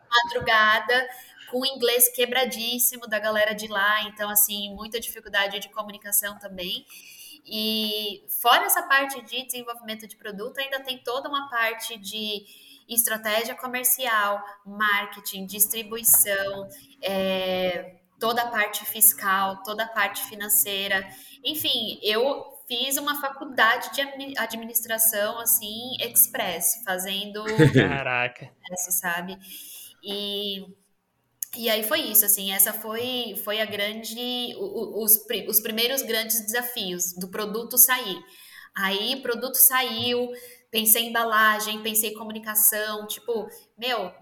[0.10, 1.08] madrugada
[1.50, 6.86] com o inglês quebradíssimo da galera de lá, então, assim, muita dificuldade de comunicação também.
[7.46, 12.46] E fora essa parte de desenvolvimento de produto, ainda tem toda uma parte de
[12.88, 16.68] estratégia comercial, marketing, distribuição,
[17.02, 21.08] é, toda a parte fiscal, toda a parte financeira.
[21.44, 24.02] Enfim, eu fiz uma faculdade de
[24.38, 28.52] administração assim express, fazendo Caraca.
[28.72, 29.38] Isso, sabe?
[30.04, 30.68] E
[31.58, 37.14] e aí foi isso, assim, essa foi, foi a grande, os, os primeiros grandes desafios
[37.14, 38.24] do produto sair.
[38.76, 40.30] Aí produto saiu,
[40.70, 44.14] pensei em embalagem, pensei em comunicação, tipo, meu,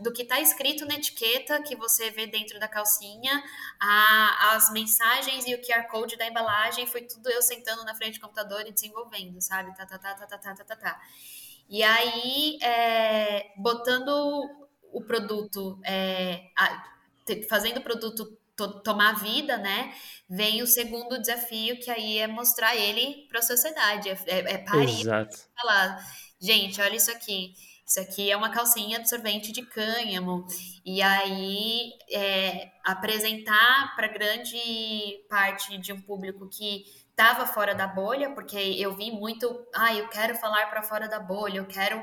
[0.00, 3.42] do que tá escrito na etiqueta que você vê dentro da calcinha,
[3.78, 8.18] a, as mensagens e o QR Code da embalagem, foi tudo eu sentando na frente
[8.18, 9.76] do computador e desenvolvendo, sabe?
[9.76, 10.76] Tá, tá, tá, tá, tá, tá, tá, tá.
[10.76, 11.00] tá.
[11.68, 16.84] E aí, é, botando o produto, é, a,
[17.48, 19.94] fazendo o produto to, tomar vida, né?
[20.28, 24.58] Vem o segundo desafio, que aí é mostrar ele para a sociedade, é, é, é
[24.58, 25.36] parir, Exato.
[25.54, 25.98] falar,
[26.40, 27.54] gente, olha isso aqui.
[27.86, 30.44] Isso aqui é uma calcinha absorvente de cânhamo.
[30.84, 34.58] E aí é, apresentar para grande
[35.30, 40.08] parte de um público que estava fora da bolha, porque eu vi muito, ah, eu
[40.08, 42.02] quero falar para fora da bolha, eu quero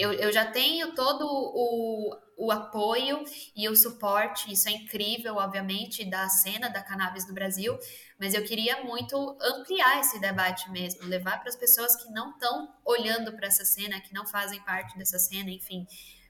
[0.00, 3.22] eu, eu já tenho todo o, o apoio
[3.54, 7.78] e o suporte, isso é incrível, obviamente, da cena da cannabis no Brasil,
[8.18, 12.74] mas eu queria muito ampliar esse debate mesmo, levar para as pessoas que não estão
[12.84, 15.86] olhando para essa cena, que não fazem parte dessa cena, enfim,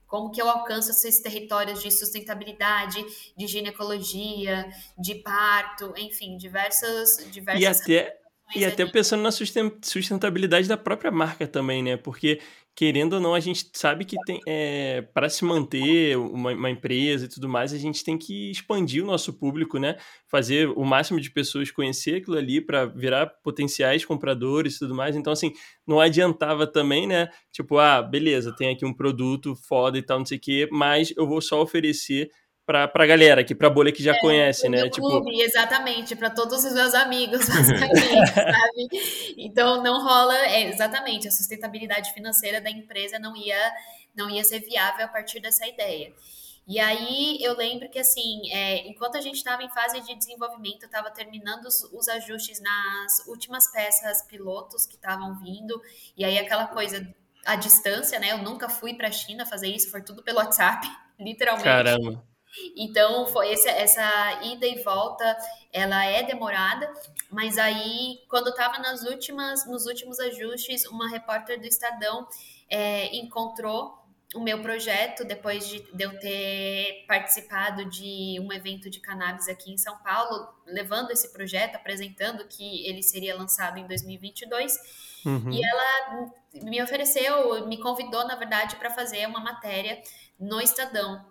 [0.09, 3.05] como que eu alcanço esses territórios de sustentabilidade,
[3.37, 8.21] de ginecologia, de parto, enfim, diversas diversas e até
[8.55, 11.97] e até pensando na sustentabilidade da própria marca também, né?
[11.97, 12.41] Porque
[12.81, 17.27] querendo ou não, a gente sabe que tem é, para se manter uma, uma, empresa
[17.27, 19.99] e tudo mais, a gente tem que expandir o nosso público, né?
[20.27, 25.15] Fazer o máximo de pessoas conhecer aquilo ali para virar potenciais compradores e tudo mais.
[25.15, 25.53] Então, assim,
[25.87, 27.29] não adiantava também, né?
[27.53, 31.13] Tipo, ah, beleza, tem aqui um produto foda e tal, não sei o quê, mas
[31.19, 32.31] eu vou só oferecer
[32.71, 34.89] pra, pra galera aqui, pra bolha que já é, conhece, né?
[34.89, 35.09] Tipo...
[35.09, 39.35] Clube, exatamente, para todos os meus amigos, basicamente, sabe?
[39.37, 43.73] Então não rola, é, exatamente, a sustentabilidade financeira da empresa não ia,
[44.15, 46.13] não ia ser viável a partir dessa ideia.
[46.65, 50.85] E aí eu lembro que assim, é, enquanto a gente estava em fase de desenvolvimento,
[50.85, 55.83] eu estava terminando os, os, ajustes nas últimas peças pilotos que estavam vindo,
[56.17, 57.05] e aí aquela coisa
[57.45, 58.31] à distância, né?
[58.31, 60.87] Eu nunca fui para a China fazer isso, foi tudo pelo WhatsApp,
[61.19, 61.65] literalmente.
[61.65, 62.30] Caramba.
[62.77, 65.37] Então, foi esse, essa ida e volta,
[65.73, 66.93] ela é demorada,
[67.31, 72.27] mas aí, quando estava nas últimas, nos últimos ajustes, uma repórter do Estadão
[72.69, 74.01] é, encontrou
[74.35, 79.73] o meu projeto, depois de, de, eu ter participado de um evento de cannabis aqui
[79.73, 84.79] em São Paulo, levando esse projeto, apresentando que ele seria lançado em 2022.
[85.27, 85.51] Uhum.
[85.51, 86.31] E ela
[86.63, 90.01] me ofereceu, me convidou, na verdade, para fazer uma matéria
[90.39, 91.25] no Estadão.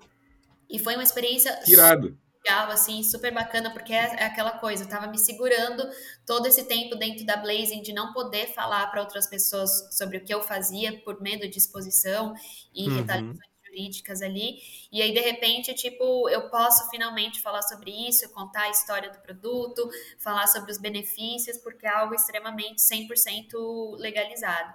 [0.70, 2.18] E foi uma experiência Irado.
[2.44, 5.84] legal, assim, super bacana, porque é, é aquela coisa, eu tava me segurando
[6.26, 10.24] todo esse tempo dentro da Blazing de não poder falar para outras pessoas sobre o
[10.24, 12.34] que eu fazia por medo de exposição
[12.74, 12.98] e uhum.
[12.98, 14.60] retaliações jurídicas ali.
[14.92, 19.20] E aí, de repente, tipo, eu posso finalmente falar sobre isso, contar a história do
[19.20, 24.74] produto, falar sobre os benefícios, porque é algo extremamente 100% legalizado.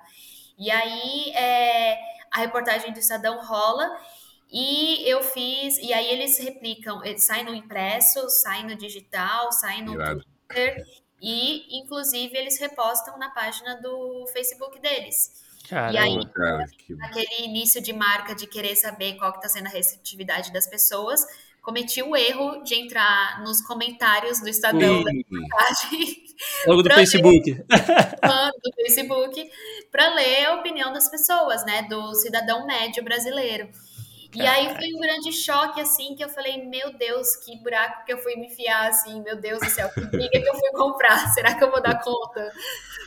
[0.57, 1.99] E aí, é,
[2.31, 3.91] a reportagem do Estadão rola
[4.57, 9.85] e eu fiz, e aí eles replicam, eles saem no impresso, saem no digital, saem
[9.85, 10.25] no Irado.
[10.47, 10.87] Twitter,
[11.21, 15.43] e inclusive eles repostam na página do Facebook deles.
[15.69, 16.97] Caramba, e aí, cara, que...
[17.03, 21.27] aquele início de marca de querer saber qual que está sendo a receptividade das pessoas,
[21.61, 25.11] cometi o erro de entrar nos comentários do Estadão da
[26.69, 27.55] Logo do Facebook.
[27.55, 29.51] do Facebook,
[29.91, 31.83] para ler a opinião das pessoas, né?
[31.89, 33.69] Do cidadão médio brasileiro.
[34.35, 38.13] E aí foi um grande choque, assim, que eu falei, meu Deus, que buraco que
[38.13, 41.29] eu fui me enfiar, assim, meu Deus do céu, que briga que eu fui comprar,
[41.35, 42.53] será que eu vou dar conta?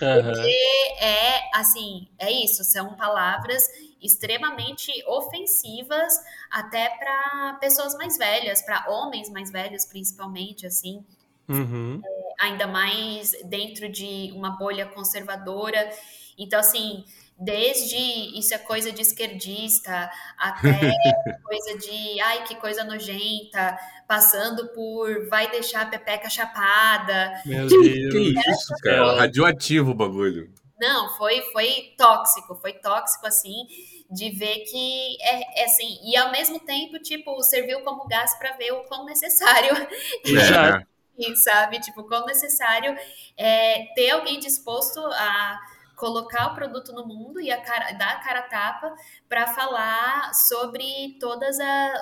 [0.02, 0.24] Uhum.
[0.24, 3.64] Porque é, assim, é isso, são palavras
[4.02, 6.14] extremamente ofensivas
[6.52, 11.04] até para pessoas mais velhas, para homens mais velhos, principalmente, assim.
[11.50, 12.02] Uhum.
[12.04, 15.90] É, ainda mais dentro de uma bolha conservadora.
[16.38, 17.04] Então, assim,
[17.40, 17.98] desde
[18.38, 20.92] isso é coisa de esquerdista até
[21.44, 23.78] coisa de ai que coisa nojenta,
[24.08, 27.42] passando por vai deixar a pepeca chapada.
[27.46, 29.20] Meu Deus, que isso, cara?
[29.20, 30.52] Radioativo o bagulho.
[30.80, 33.66] Não, foi foi tóxico, foi tóxico assim
[34.10, 38.54] de ver que é, é, assim, e ao mesmo tempo, tipo, serviu como gás para
[38.54, 39.74] ver o quão necessário
[40.26, 40.86] é.
[41.36, 41.80] sabe?
[41.82, 42.96] Tipo, quão necessário
[43.36, 45.60] é ter alguém disposto a
[45.98, 48.96] colocar o produto no mundo e a cara, dar a cara a tapa
[49.28, 51.58] para falar sobre todos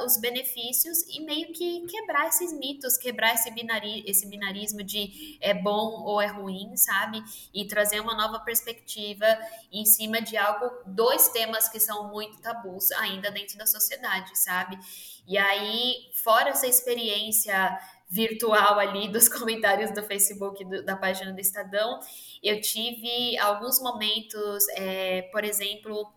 [0.05, 5.53] os benefícios e meio que quebrar esses mitos, quebrar esse, binari, esse binarismo de é
[5.53, 7.23] bom ou é ruim, sabe?
[7.53, 9.25] E trazer uma nova perspectiva
[9.71, 14.77] em cima de algo, dois temas que são muito tabus ainda dentro da sociedade, sabe?
[15.25, 21.39] E aí, fora essa experiência virtual ali dos comentários do Facebook do, da página do
[21.39, 21.99] Estadão,
[22.43, 26.13] eu tive alguns momentos, é, por exemplo,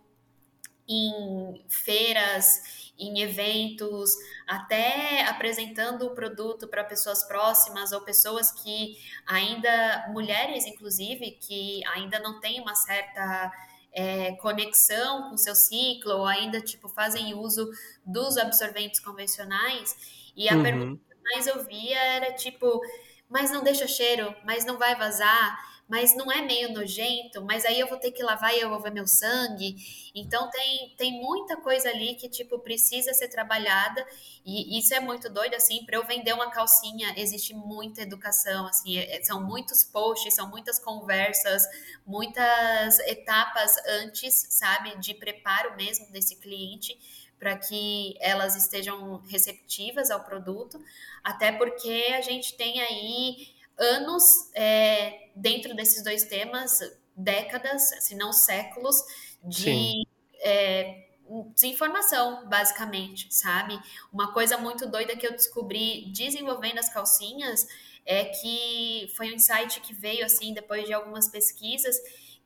[0.89, 4.11] em feiras, em eventos,
[4.47, 12.19] até apresentando o produto para pessoas próximas ou pessoas que ainda, mulheres inclusive, que ainda
[12.19, 13.53] não têm uma certa
[13.93, 17.71] é, conexão com seu ciclo ou ainda tipo fazem uso
[18.05, 20.63] dos absorventes convencionais e a uhum.
[20.63, 22.81] pergunta mais ouvia era tipo,
[23.29, 27.81] mas não deixa cheiro, mas não vai vazar, mas não é meio nojento, mas aí
[27.81, 29.75] eu vou ter que lavar e eu vou ver meu sangue.
[30.15, 34.07] Então tem, tem muita coisa ali que tipo precisa ser trabalhada
[34.45, 38.99] e isso é muito doido assim, para eu vender uma calcinha existe muita educação, assim,
[38.99, 41.63] é, são muitos posts, são muitas conversas,
[42.07, 46.99] muitas etapas antes, sabe, de preparo mesmo desse cliente
[47.39, 50.83] para que elas estejam receptivas ao produto,
[51.23, 56.81] até porque a gente tem aí anos é, dentro desses dois temas,
[57.17, 58.97] décadas, se não séculos,
[59.43, 60.07] de
[60.41, 61.09] é,
[61.55, 63.79] desinformação, basicamente, sabe?
[64.13, 67.67] Uma coisa muito doida que eu descobri desenvolvendo as calcinhas
[68.05, 71.97] é que foi um insight que veio assim depois de algumas pesquisas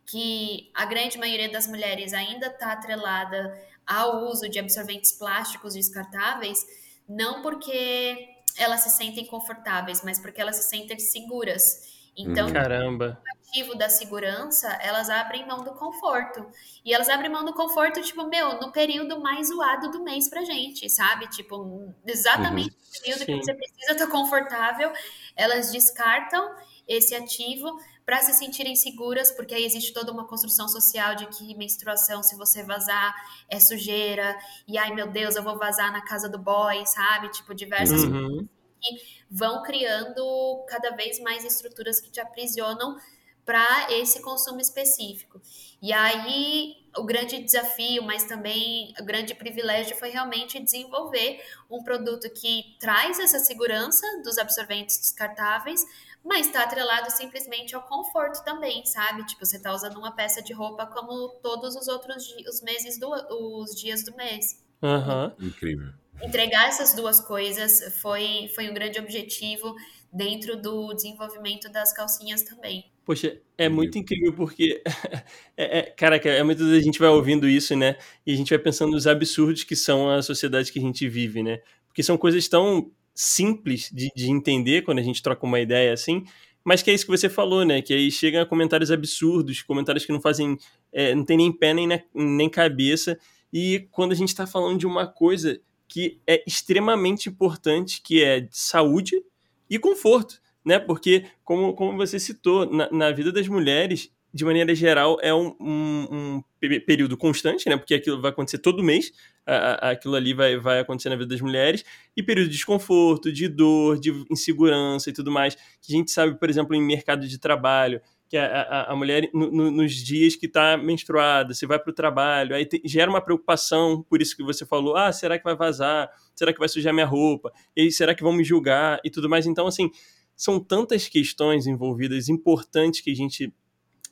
[0.05, 3.57] que a grande maioria das mulheres ainda está atrelada
[3.87, 6.65] ao uso de absorventes plásticos descartáveis,
[7.09, 11.93] não porque elas se sentem confortáveis, mas porque elas se sentem seguras.
[12.17, 12.53] Então, uhum.
[12.53, 13.23] Caramba.
[13.25, 16.47] o ativo da segurança, elas abrem mão do conforto.
[16.85, 20.45] E elas abrem mão do conforto, tipo, meu, no período mais zoado do mês pra
[20.45, 21.27] gente, sabe?
[21.29, 22.77] Tipo, exatamente uhum.
[22.95, 23.25] no período Sim.
[23.27, 24.93] que você precisa estar confortável,
[25.35, 26.55] elas descartam
[26.87, 31.57] esse ativo para se sentirem seguras, porque aí existe toda uma construção social de que
[31.57, 33.15] menstruação, se você vazar,
[33.49, 34.37] é sujeira,
[34.67, 37.31] e ai meu Deus, eu vou vazar na casa do boy, sabe?
[37.31, 38.13] Tipo, diversas uhum.
[38.13, 38.49] coisas
[38.81, 42.97] que vão criando cada vez mais estruturas que te aprisionam
[43.45, 45.41] para esse consumo específico.
[45.81, 51.41] E aí o grande desafio, mas também o grande privilégio foi realmente desenvolver
[51.71, 55.85] um produto que traz essa segurança dos absorventes descartáveis,
[56.25, 59.27] mas está atrelado simplesmente ao conforto também, sabe?
[59.27, 63.09] Tipo, você está usando uma peça de roupa como todos os outros os meses do,
[63.11, 64.63] os dias do mês.
[64.83, 65.49] Uhum.
[65.49, 65.93] Incrível.
[66.23, 69.75] Entregar essas duas coisas foi, foi um grande objetivo
[70.13, 72.85] dentro do desenvolvimento das calcinhas também.
[73.05, 74.81] Poxa, é muito incrível porque,
[75.57, 77.97] é, é, caraca, é muito a gente vai ouvindo isso, né?
[78.25, 81.43] E a gente vai pensando nos absurdos que são a sociedade que a gente vive,
[81.43, 81.61] né?
[81.89, 86.25] Porque são coisas tão simples de, de entender quando a gente troca uma ideia assim,
[86.65, 87.83] mas que é isso que você falou, né?
[87.83, 90.57] Que aí chegam comentários absurdos, comentários que não fazem,
[90.93, 93.19] é, não tem nem pé nem, nem cabeça.
[93.53, 98.49] E quando a gente está falando de uma coisa que é extremamente importante, que é
[98.51, 99.23] saúde
[99.69, 100.79] e conforto, né?
[100.79, 105.55] Porque, como, como você citou, na, na vida das mulheres, de maneira geral, é um,
[105.61, 106.43] um, um,
[106.87, 107.77] período constante, né?
[107.77, 109.13] Porque aquilo vai acontecer todo mês,
[109.47, 111.85] a, a, aquilo ali vai, vai acontecer na vida das mulheres,
[112.17, 116.39] e período de desconforto, de dor, de insegurança e tudo mais, que a gente sabe,
[116.39, 120.35] por exemplo, em mercado de trabalho, que a, a, a mulher, no, no, nos dias
[120.35, 124.35] que está menstruada, você vai para o trabalho, aí te, gera uma preocupação, por isso
[124.35, 126.09] que você falou, ah, será que vai vazar?
[126.35, 127.53] Será que vai sujar minha roupa?
[127.77, 128.99] E será que vão me julgar?
[129.05, 129.47] E tudo mais.
[129.47, 129.91] Então, assim,
[130.35, 133.53] são tantas questões envolvidas, importantes, que a gente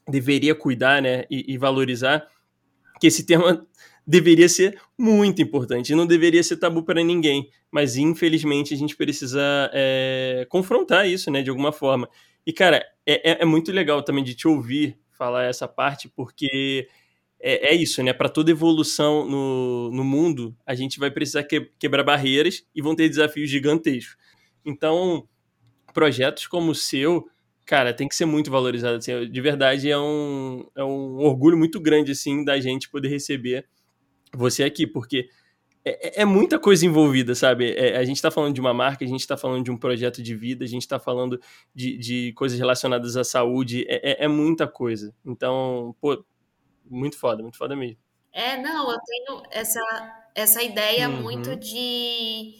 [0.08, 2.26] deveria cuidar né, e, e valorizar,
[3.00, 3.66] que esse tema
[4.06, 9.70] deveria ser muito importante, não deveria ser tabu para ninguém, mas infelizmente a gente precisa
[9.72, 12.08] é, confrontar isso, né, de alguma forma.
[12.46, 16.88] E cara, é, é, é, muito legal também de te ouvir falar essa parte, porque
[17.38, 18.12] é, é isso, né?
[18.12, 22.94] Para toda evolução no, no mundo, a gente vai precisar que, quebrar barreiras e vão
[22.94, 24.16] ter desafios gigantescos.
[24.64, 25.28] Então,
[25.92, 27.28] projetos como o seu,
[27.70, 28.96] cara, tem que ser muito valorizado.
[28.96, 33.64] Assim, de verdade, é um, é um orgulho muito grande, assim, da gente poder receber
[34.34, 35.28] você aqui, porque
[35.84, 37.72] é, é, é muita coisa envolvida, sabe?
[37.72, 40.20] É, a gente está falando de uma marca, a gente está falando de um projeto
[40.20, 41.40] de vida, a gente está falando
[41.72, 45.14] de, de coisas relacionadas à saúde, é, é, é, muita coisa.
[45.24, 46.24] Então, pô,
[46.90, 47.98] muito foda, muito foda mesmo.
[48.32, 49.80] É, não, eu tenho essa,
[50.34, 51.22] essa ideia uhum.
[51.22, 52.52] muito de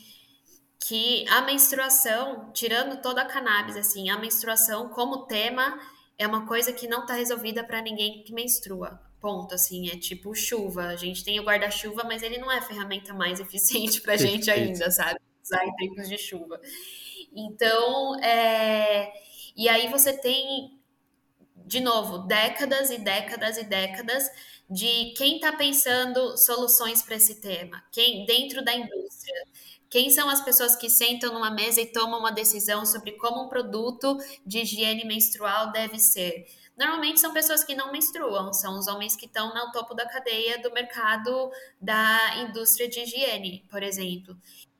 [0.80, 5.78] que a menstruação, tirando toda a cannabis, assim, a menstruação como tema
[6.18, 9.00] é uma coisa que não está resolvida para ninguém que menstrua.
[9.20, 10.86] Ponto, assim, é tipo chuva.
[10.86, 14.50] A gente tem o guarda-chuva, mas ele não é a ferramenta mais eficiente pra gente
[14.50, 15.20] ainda, sabe?
[15.42, 16.60] Usar em tempos de chuva.
[17.34, 19.12] Então, é...
[19.54, 20.78] e aí você tem,
[21.66, 24.28] de novo, décadas e décadas e décadas
[24.68, 29.44] de quem está pensando soluções para esse tema, quem dentro da indústria.
[29.90, 33.48] Quem são as pessoas que sentam numa mesa e tomam uma decisão sobre como um
[33.48, 34.16] produto
[34.46, 36.46] de higiene menstrual deve ser?
[36.78, 40.62] Normalmente são pessoas que não menstruam, são os homens que estão no topo da cadeia
[40.62, 44.36] do mercado da indústria de higiene, por exemplo.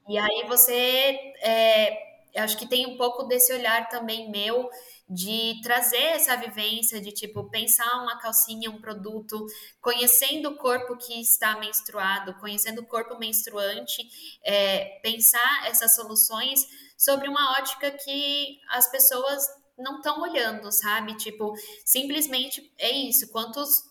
[0.09, 4.71] E aí você, é, acho que tem um pouco desse olhar também meu
[5.11, 9.45] de trazer essa vivência de tipo pensar uma calcinha, um produto,
[9.81, 14.03] conhecendo o corpo que está menstruado, conhecendo o corpo menstruante,
[14.45, 16.65] é, pensar essas soluções
[16.97, 19.45] sobre uma ótica que as pessoas
[19.77, 21.17] não estão olhando, sabe?
[21.17, 21.55] Tipo,
[21.85, 23.29] simplesmente é isso.
[23.33, 23.91] Quantos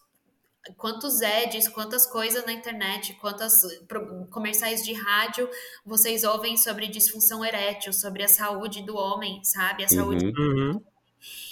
[0.77, 3.61] quantos ads, quantas coisas na internet, quantas
[4.29, 5.49] comerciais de rádio
[5.85, 9.83] vocês ouvem sobre disfunção erétil, sobre a saúde do homem, sabe?
[9.83, 10.25] A saúde.
[10.25, 10.33] Uhum.
[10.37, 10.83] uhum.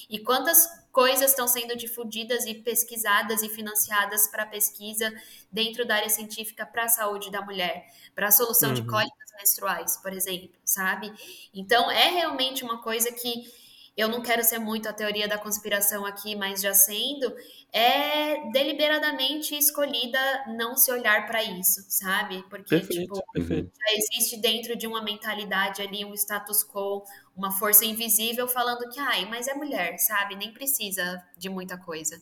[0.10, 5.14] E quantas coisas estão sendo difundidas e pesquisadas e financiadas para pesquisa
[5.52, 8.76] dentro da área científica para a saúde da mulher, para a solução uhum.
[8.76, 11.14] de cólicas menstruais, por exemplo, sabe?
[11.54, 13.52] Então é realmente uma coisa que
[13.98, 17.36] eu não quero ser muito a teoria da conspiração aqui, mas já sendo,
[17.74, 20.20] é deliberadamente escolhida
[20.56, 22.44] não se olhar para isso, sabe?
[22.48, 23.72] Porque, perfeito, tipo, perfeito.
[23.76, 27.04] já existe dentro de uma mentalidade ali, um status quo,
[27.36, 30.36] uma força invisível falando que, ai, mas é mulher, sabe?
[30.36, 32.22] Nem precisa de muita coisa.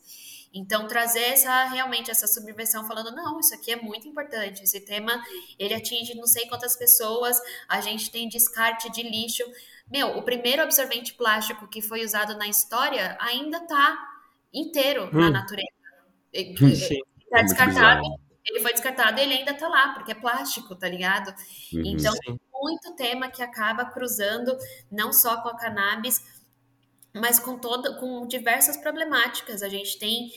[0.54, 5.22] Então, trazer essa, realmente essa subversão falando, não, isso aqui é muito importante, esse tema,
[5.60, 9.44] ele atinge não sei quantas pessoas, a gente tem descarte de lixo,
[9.92, 13.98] meu, o primeiro absorvente plástico que foi usado na história ainda está
[14.54, 15.20] inteiro hum.
[15.20, 15.70] na natureza.
[16.34, 18.02] Está descartado.
[18.46, 21.30] Ele foi descartado e ele ainda está lá, porque é plástico, tá ligado?
[21.74, 22.40] Uhum, então, sim.
[22.54, 24.56] muito tema que acaba cruzando,
[24.92, 26.24] não só com a cannabis,
[27.12, 29.64] mas com toda, com diversas problemáticas.
[29.64, 30.32] A gente tem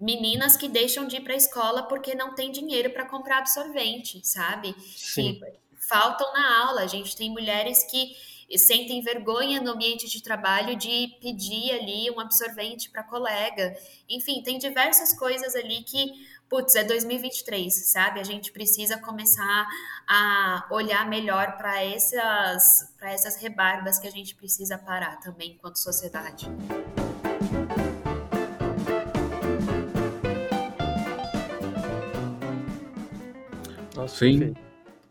[0.00, 4.20] meninas que deixam de ir para a escola porque não tem dinheiro para comprar absorvente,
[4.26, 4.74] sabe?
[4.96, 5.38] Sim.
[5.38, 6.80] Que faltam na aula.
[6.80, 8.16] A gente tem mulheres que
[8.56, 13.76] sentem vergonha no ambiente de trabalho de pedir ali um absorvente para colega.
[14.08, 16.12] Enfim, tem diversas coisas ali que,
[16.48, 18.20] putz, é 2023, sabe?
[18.20, 19.66] A gente precisa começar
[20.08, 25.76] a olhar melhor para essas, para essas rebarbas que a gente precisa parar também enquanto
[25.76, 26.46] sociedade.
[33.94, 34.54] Nossa, Sim.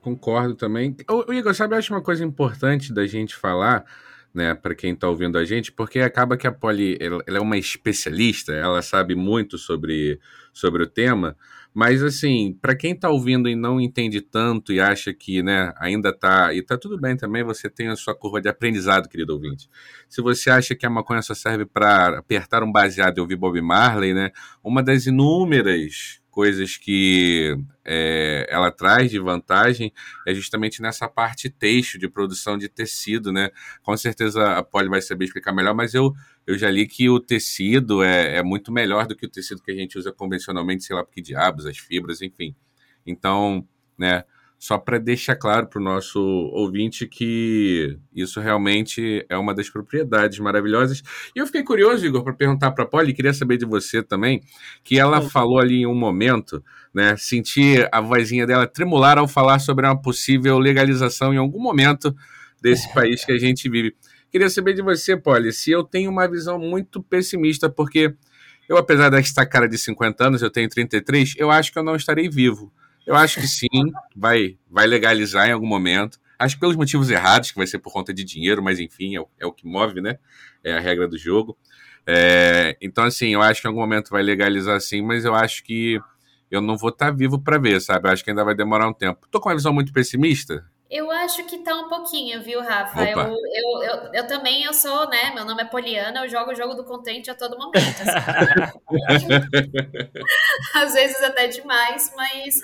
[0.04, 0.98] Concordo também.
[1.10, 3.86] O, Igor, sabe, eu acho uma coisa importante da gente falar,
[4.34, 7.42] né, para quem está ouvindo a gente, porque acaba que a Polly ela, ela, é
[7.42, 10.20] uma especialista, ela sabe muito sobre,
[10.52, 11.38] sobre o tema,
[11.74, 16.10] mas assim, para quem está ouvindo e não entende tanto e acha que, né, ainda
[16.10, 19.70] está e tá tudo bem também, você tem a sua curva de aprendizado, querido ouvinte.
[20.10, 23.62] Se você acha que a maconha só serve para apertar um baseado e ouvir Bob
[23.62, 24.32] Marley, né,
[24.62, 27.56] uma das inúmeras coisas que
[27.86, 29.94] é, ela traz de vantagem
[30.26, 33.52] é justamente nessa parte texto de produção de tecido, né?
[33.84, 36.12] Com certeza a Polly vai saber explicar melhor, mas eu,
[36.48, 39.72] eu já li que o tecido é, é muito melhor do que o tecido que
[39.72, 42.56] a gente usa convencionalmente, sei lá, porque diabos, as fibras, enfim.
[43.06, 43.64] Então,
[43.96, 44.24] né?
[44.64, 50.40] Só para deixar claro para o nosso ouvinte que isso realmente é uma das propriedades
[50.40, 51.04] maravilhosas.
[51.36, 54.42] E eu fiquei curioso, Igor, para perguntar para a Polly, queria saber de você também,
[54.82, 59.60] que ela falou ali em um momento, né, sentir a vozinha dela tremular ao falar
[59.60, 62.16] sobre uma possível legalização em algum momento
[62.62, 63.94] desse país que a gente vive.
[64.32, 68.16] Queria saber de você, Polly, se eu tenho uma visão muito pessimista, porque
[68.70, 71.98] eu, apesar desta cara de 50 anos, eu tenho 33, eu acho que eu não
[71.98, 72.72] estarei vivo.
[73.06, 73.68] Eu acho que sim,
[74.16, 76.20] vai, vai legalizar em algum momento.
[76.40, 79.22] Acho que pelos motivos errados, que vai ser por conta de dinheiro, mas enfim, é
[79.22, 80.18] o, é o que move, né?
[80.64, 81.58] É a regra do jogo.
[82.06, 85.64] É, então, assim, eu acho que em algum momento vai legalizar sim, mas eu acho
[85.64, 86.00] que
[86.52, 88.08] eu não vou estar vivo para ver, sabe?
[88.08, 89.28] Eu acho que ainda vai demorar um tempo.
[89.30, 90.66] Tô com uma visão muito pessimista?
[90.90, 93.04] Eu acho que tá um pouquinho, viu, Rafa?
[93.04, 95.32] Eu, eu, eu, eu, também, eu sou, né?
[95.34, 98.00] Meu nome é Poliana, eu jogo o jogo do contente a todo momento.
[98.00, 99.28] Assim.
[100.76, 102.60] Às vezes até demais, mas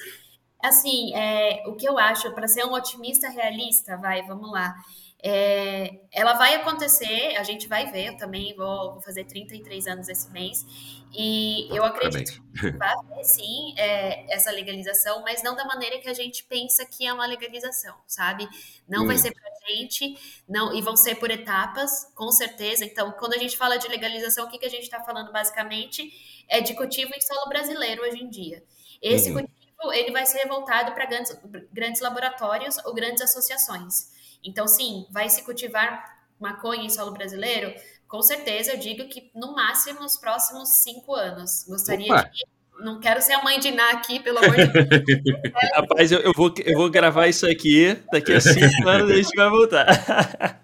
[0.62, 4.76] assim, é, o que eu acho, para ser um otimista realista, vai, vamos lá.
[5.22, 10.07] É, ela vai acontecer, a gente vai ver, eu também vou, vou fazer 33 anos
[10.07, 10.66] esse mês,
[11.14, 16.07] e eu acredito que vai haver sim é, essa legalização, mas não da maneira que
[16.07, 18.47] a gente pensa que é uma legalização, sabe?
[18.88, 19.07] Não hum.
[19.07, 20.16] vai ser pra gente,
[20.47, 22.86] não, e vão ser por etapas, com certeza.
[22.86, 26.14] Então, quando a gente fala de legalização, o que, que a gente está falando basicamente
[26.47, 28.64] é de cultivo em solo brasileiro hoje em dia.
[29.01, 29.39] Esse uhum.
[29.39, 29.59] cultivo
[29.94, 31.38] ele vai ser voltado para grandes,
[31.72, 34.10] grandes laboratórios ou grandes associações.
[34.44, 37.74] Então, sim, vai se cultivar maconha em solo brasileiro?
[38.08, 41.66] Com certeza, eu digo que no máximo nos próximos cinco anos.
[41.68, 42.24] Gostaria Opa.
[42.24, 42.44] de.
[42.84, 44.88] Não quero ser a mãe de Iná aqui, pelo amor de Deus.
[45.76, 49.36] Rapaz, eu, eu, vou, eu vou gravar isso aqui, daqui a cinco anos a gente
[49.36, 50.64] vai voltar.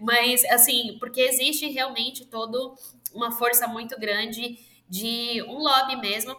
[0.00, 2.58] Mas, assim, porque existe realmente toda
[3.14, 4.58] uma força muito grande
[4.88, 6.36] de um lobby mesmo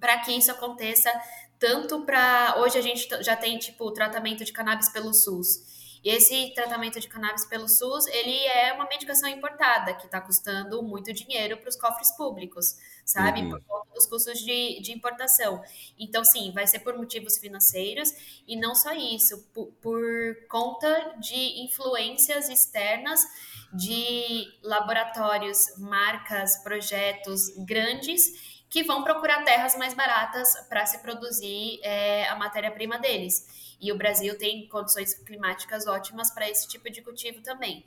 [0.00, 1.10] para que isso aconteça
[1.58, 5.76] tanto para hoje a gente já tem tipo tratamento de cannabis pelo SUS.
[6.04, 10.80] E esse tratamento de cannabis pelo SUS, ele é uma medicação importada que está custando
[10.80, 13.40] muito dinheiro para os cofres públicos, sabe?
[13.40, 13.50] Uhum.
[13.50, 15.60] Por conta dos custos de, de importação.
[15.98, 18.12] Então, sim, vai ser por motivos financeiros
[18.46, 23.24] e não só isso, por, por conta de influências externas
[23.72, 32.28] de laboratórios, marcas, projetos grandes que vão procurar terras mais baratas para se produzir é,
[32.28, 33.76] a matéria-prima deles.
[33.80, 37.84] E o Brasil tem condições climáticas ótimas para esse tipo de cultivo também.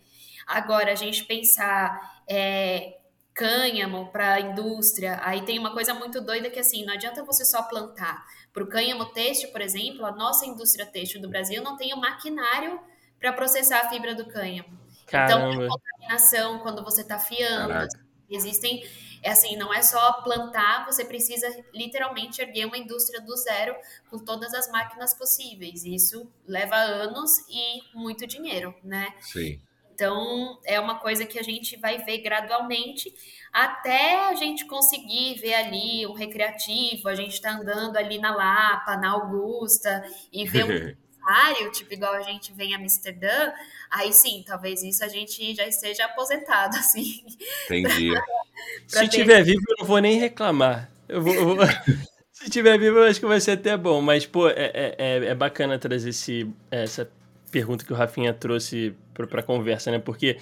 [0.47, 2.97] Agora, a gente pensar é,
[3.34, 7.45] cânhamo para a indústria, aí tem uma coisa muito doida que assim, não adianta você
[7.45, 8.25] só plantar.
[8.51, 11.97] Para o cânhamo têxtil, por exemplo, a nossa indústria têxtil do Brasil não tem o
[11.97, 12.80] maquinário
[13.19, 14.77] para processar a fibra do cânhamo.
[15.05, 15.49] Caramba.
[15.49, 17.73] Então, tem contaminação quando você está fiando.
[17.73, 18.09] Caraca.
[18.30, 18.84] Existem
[19.22, 23.76] é assim, não é só plantar, você precisa literalmente erguer uma indústria do zero
[24.09, 25.84] com todas as máquinas possíveis.
[25.86, 29.13] Isso leva anos e muito dinheiro, né?
[29.20, 29.61] Sim.
[29.93, 33.13] Então, é uma coisa que a gente vai ver gradualmente
[33.51, 38.95] até a gente conseguir ver ali um recreativo, a gente está andando ali na Lapa,
[38.95, 40.01] na Augusta,
[40.32, 40.97] e ver
[41.71, 43.51] tipo igual a gente vem a Amsterdã,
[43.89, 47.23] aí sim, talvez isso a gente já esteja aposentado, assim.
[47.65, 48.11] Entendi.
[48.11, 49.09] pra, pra Se ter...
[49.09, 50.89] tiver vivo, eu não vou nem reclamar.
[51.07, 51.57] Eu vou, eu vou...
[52.32, 54.01] Se tiver vivo, eu acho que vai ser até bom.
[54.01, 57.09] Mas, pô, é, é, é, é bacana trazer esse, essa
[57.51, 59.99] pergunta que o Rafinha trouxe para a conversa, né?
[59.99, 60.38] Porque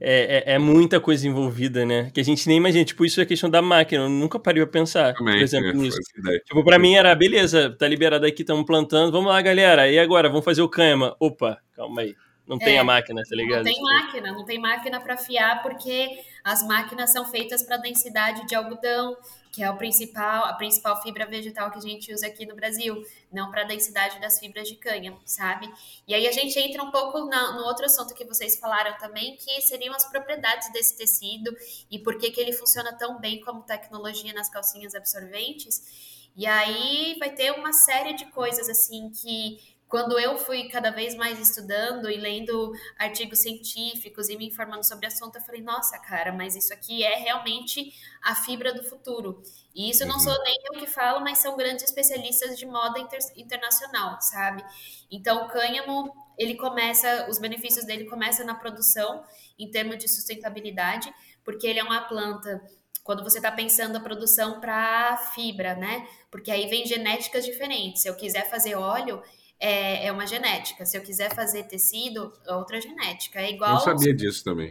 [0.00, 2.10] é, é, é, muita coisa envolvida, né?
[2.12, 2.84] Que a gente nem imagina.
[2.84, 4.04] Tipo, isso é questão da máquina.
[4.04, 5.98] Eu nunca parei pra pensar, Também, por exemplo, é, nisso.
[6.46, 9.10] Tipo, pra mim era, beleza, tá liberado aqui, estamos plantando.
[9.10, 9.90] Vamos lá, galera.
[9.90, 10.28] E agora?
[10.28, 11.16] Vamos fazer o cama.
[11.18, 12.14] Opa, calma aí.
[12.46, 13.64] Não é, tem a máquina, tá ligado?
[13.64, 16.08] Não tem máquina, não tem máquina para fiar, porque
[16.42, 19.16] as máquinas são feitas para densidade de algodão,
[19.52, 23.02] que é o principal, a principal fibra vegetal que a gente usa aqui no Brasil,
[23.32, 25.72] não para a densidade das fibras de cânhamo, sabe?
[26.06, 29.36] E aí a gente entra um pouco na, no outro assunto que vocês falaram também,
[29.36, 31.54] que seriam as propriedades desse tecido
[31.90, 36.28] e por que, que ele funciona tão bem como tecnologia nas calcinhas absorventes.
[36.36, 39.58] E aí vai ter uma série de coisas assim que
[39.88, 45.06] quando eu fui cada vez mais estudando e lendo artigos científicos e me informando sobre
[45.06, 49.42] o assunto, eu falei, nossa, cara, mas isso aqui é realmente a fibra do futuro.
[49.74, 50.10] E isso uhum.
[50.10, 54.62] não sou nem eu que falo, mas são grandes especialistas de moda inter internacional, sabe?
[55.10, 59.24] Então, o cânhamo, ele começa, os benefícios dele começam na produção,
[59.58, 61.12] em termos de sustentabilidade,
[61.42, 62.62] porque ele é uma planta
[63.02, 66.06] quando você está pensando a produção para fibra, né?
[66.30, 68.02] Porque aí vem genéticas diferentes.
[68.02, 69.22] Se eu quiser fazer óleo,
[69.60, 70.86] é, é uma genética.
[70.86, 73.40] Se eu quiser fazer tecido, é outra genética.
[73.40, 73.74] É igual.
[73.74, 74.70] Eu sabia disso também.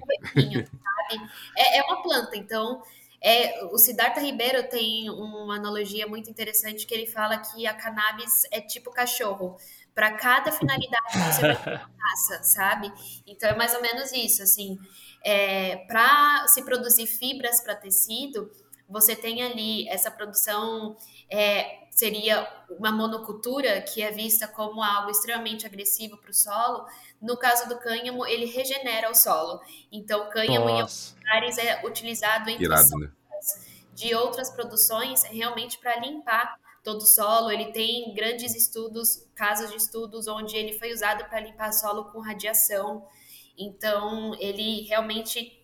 [1.56, 2.82] É, é uma planta, então
[3.20, 8.44] É, o Siddhartha Ribeiro tem uma analogia muito interessante que ele fala que a cannabis
[8.52, 9.58] é tipo cachorro.
[9.96, 12.94] Para cada finalidade você vai ter uma raça, sabe?
[13.26, 14.78] Então é mais ou menos isso, assim.
[15.24, 18.52] É, para se produzir fibras para tecido,
[18.88, 20.96] você tem ali essa produção
[21.30, 26.86] é, seria uma monocultura que é vista como algo extremamente agressivo para o solo.
[27.22, 29.60] No caso do cânhamo, ele regenera o solo.
[29.92, 30.72] Então, o cânhamo Nossa.
[30.72, 33.12] em alguns lugares é utilizado em né?
[33.94, 37.52] de outras produções realmente para limpar todo o solo.
[37.52, 42.20] Ele tem grandes estudos, casos de estudos onde ele foi usado para limpar solo com
[42.20, 43.06] radiação.
[43.58, 45.58] Então, ele realmente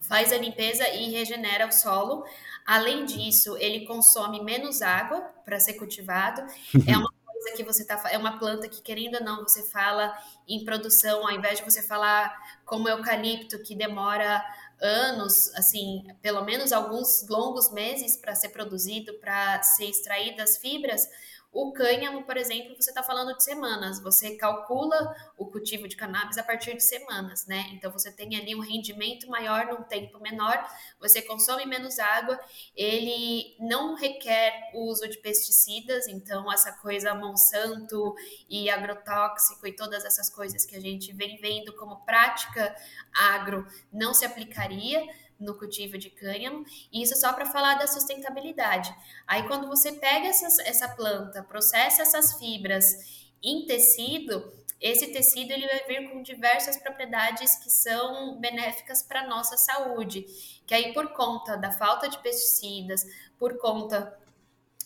[0.00, 2.24] faz a limpeza e regenera o solo.
[2.68, 6.42] Além disso, ele consome menos água para ser cultivado.
[6.86, 10.14] É uma coisa que você tá é uma planta que querendo ou não você fala
[10.46, 12.30] em produção, ao invés de você falar
[12.66, 14.44] como eucalipto que demora
[14.82, 21.08] anos, assim, pelo menos alguns longos meses para ser produzido, para ser extraídas fibras,
[21.50, 24.00] o cânhamo, por exemplo, você está falando de semanas.
[24.00, 27.70] Você calcula o cultivo de cannabis a partir de semanas, né?
[27.72, 30.62] Então você tem ali um rendimento maior num tempo menor,
[31.00, 32.38] você consome menos água,
[32.76, 38.14] ele não requer o uso de pesticidas, então essa coisa Monsanto
[38.48, 42.74] e agrotóxico e todas essas coisas que a gente vem vendo como prática
[43.14, 45.02] agro não se aplicaria
[45.38, 48.94] no cultivo de cânhamo, e isso só para falar da sustentabilidade.
[49.26, 55.66] Aí, quando você pega essas, essa planta, processa essas fibras em tecido, esse tecido ele
[55.66, 60.24] vai vir com diversas propriedades que são benéficas para a nossa saúde,
[60.66, 63.04] que aí por conta da falta de pesticidas,
[63.38, 64.16] por conta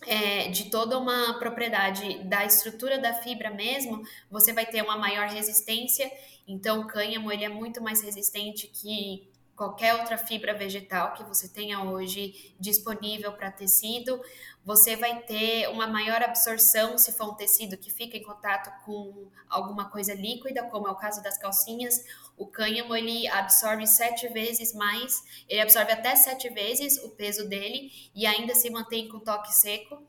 [0.06, 5.28] é, de toda uma propriedade da estrutura da fibra mesmo, você vai ter uma maior
[5.28, 6.10] resistência.
[6.46, 11.48] Então, o cânhamo ele é muito mais resistente que qualquer outra fibra vegetal que você
[11.48, 14.20] tenha hoje disponível para tecido,
[14.64, 19.26] você vai ter uma maior absorção se for um tecido que fica em contato com
[19.48, 22.04] alguma coisa líquida, como é o caso das calcinhas.
[22.36, 27.92] O cânhamo ele absorve sete vezes mais, ele absorve até sete vezes o peso dele
[28.14, 30.02] e ainda se mantém com toque seco.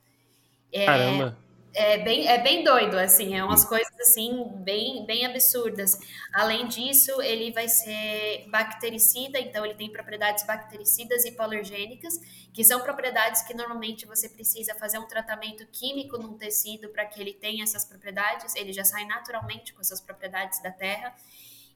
[0.71, 1.37] É, Caramba!
[1.75, 5.97] É bem, é bem doido, assim, é umas coisas assim bem, bem absurdas.
[6.31, 12.19] Além disso, ele vai ser bactericida, então ele tem propriedades bactericidas e hipoalergênicas,
[12.53, 17.19] que são propriedades que normalmente você precisa fazer um tratamento químico num tecido para que
[17.19, 21.15] ele tenha essas propriedades, ele já sai naturalmente com essas propriedades da terra.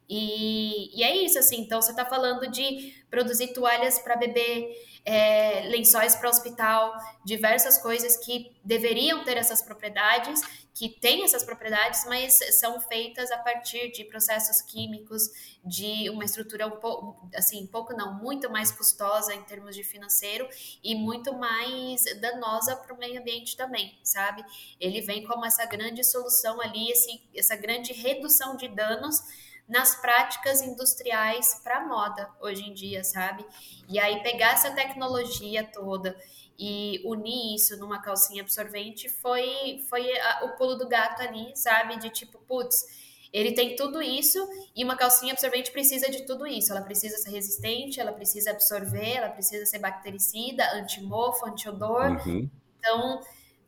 [0.10, 5.68] E, e é isso, assim, então você está falando de produzir toalhas para bebê, é,
[5.70, 6.94] lençóis para hospital,
[7.26, 10.42] diversas coisas que deveriam ter essas propriedades,
[10.74, 15.24] que têm essas propriedades, mas são feitas a partir de processos químicos,
[15.66, 20.48] de uma estrutura um pouco, assim, pouco não, muito mais custosa em termos de financeiro
[20.84, 24.44] e muito mais danosa para o meio ambiente também, sabe?
[24.80, 29.24] Ele vem como essa grande solução ali, esse, essa grande redução de danos
[29.68, 33.46] nas práticas industriais para moda hoje em dia, sabe?
[33.90, 36.16] E aí pegar essa tecnologia toda
[36.58, 41.98] e unir isso numa calcinha absorvente foi foi a, o pulo do gato ali, sabe?
[41.98, 42.86] De tipo, putz,
[43.32, 44.40] ele tem tudo isso
[44.76, 46.72] e uma calcinha absorvente precisa de tudo isso.
[46.72, 52.26] Ela precisa ser resistente, ela precisa absorver, ela precisa ser bactericida, antimofo, antiodor.
[52.26, 52.50] Uhum.
[52.80, 53.22] Então,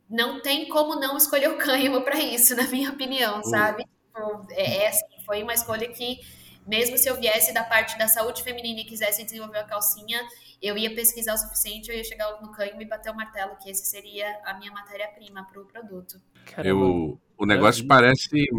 [0.09, 3.43] não tem como não escolher o cânhamo para isso, na minha opinião, uhum.
[3.43, 3.83] sabe?
[3.83, 6.21] Tipo, é, é assim, foi uma escolha que,
[6.65, 10.19] mesmo se eu viesse da parte da saúde feminina e quisesse desenvolver a calcinha,
[10.59, 13.69] eu ia pesquisar o suficiente, eu ia chegar no canho e bater o martelo, que
[13.69, 16.19] esse seria a minha matéria-prima para o produto.
[16.57, 18.49] Eu, o negócio parece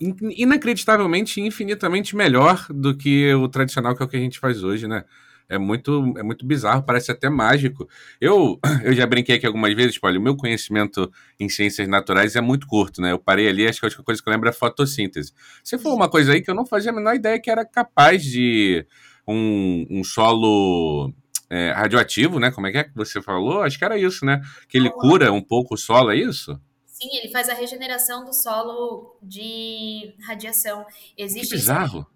[0.00, 4.88] inacreditavelmente, infinitamente melhor do que o tradicional que é o que a gente faz hoje,
[4.88, 5.04] né?
[5.48, 7.88] É muito, é muito bizarro, parece até mágico.
[8.20, 12.40] Eu, eu já brinquei aqui algumas vezes, olha, o meu conhecimento em ciências naturais é
[12.40, 13.12] muito curto, né?
[13.12, 15.32] Eu parei ali, acho que a única coisa que eu lembro é fotossíntese.
[15.62, 18.24] Se for uma coisa aí que eu não fazia a menor ideia que era capaz
[18.24, 18.84] de
[19.26, 21.12] um, um solo
[21.48, 22.50] é, radioativo, né?
[22.50, 23.62] Como é que é que você falou?
[23.62, 24.40] Acho que era isso, né?
[24.68, 26.60] Que ele cura um pouco o solo, é isso?
[26.86, 30.84] Sim, ele faz a regeneração do solo de radiação.
[31.16, 32.06] Existe que bizarro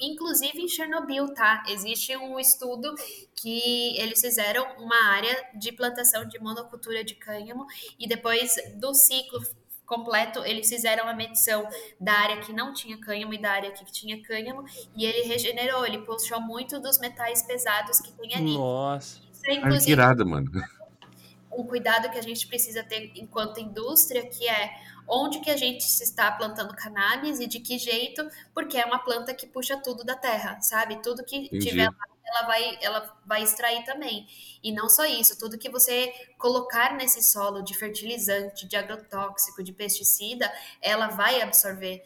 [0.00, 1.62] inclusive em Chernobyl, tá?
[1.68, 2.94] Existe um estudo
[3.34, 7.66] que eles fizeram uma área de plantação de monocultura de cânhamo
[7.98, 9.40] e depois do ciclo
[9.88, 11.66] completo, eles fizeram a medição
[11.98, 14.64] da área que não tinha cânhamo e da área que tinha cânhamo
[14.94, 18.54] e ele regenerou, ele puxou muito dos metais pesados que tem ali.
[18.54, 19.18] Nossa.
[19.32, 20.50] Isso é, inclusive, irada, mano.
[21.50, 24.70] Um cuidado que a gente precisa ter enquanto indústria, que é
[25.08, 29.34] onde que a gente está plantando cannabis e de que jeito, porque é uma planta
[29.34, 31.00] que puxa tudo da terra, sabe?
[31.02, 31.68] Tudo que Entendi.
[31.68, 34.26] tiver lá ela vai, ela vai extrair também.
[34.62, 39.72] E não só isso, tudo que você colocar nesse solo de fertilizante, de agrotóxico, de
[39.72, 42.02] pesticida, ela vai absorver.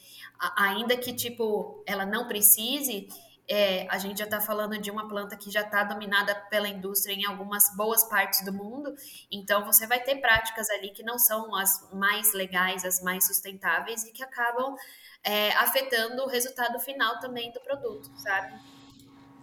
[0.57, 3.09] ainda que, tipo, ela não precise,
[3.49, 7.15] é, a gente já está falando de uma planta que já está dominada pela indústria
[7.15, 8.95] em algumas boas partes do mundo,
[9.31, 14.05] então você vai ter práticas ali que não são as mais legais, as mais sustentáveis
[14.05, 14.77] e que acabam
[15.25, 18.53] é, afetando o resultado final também do produto, sabe?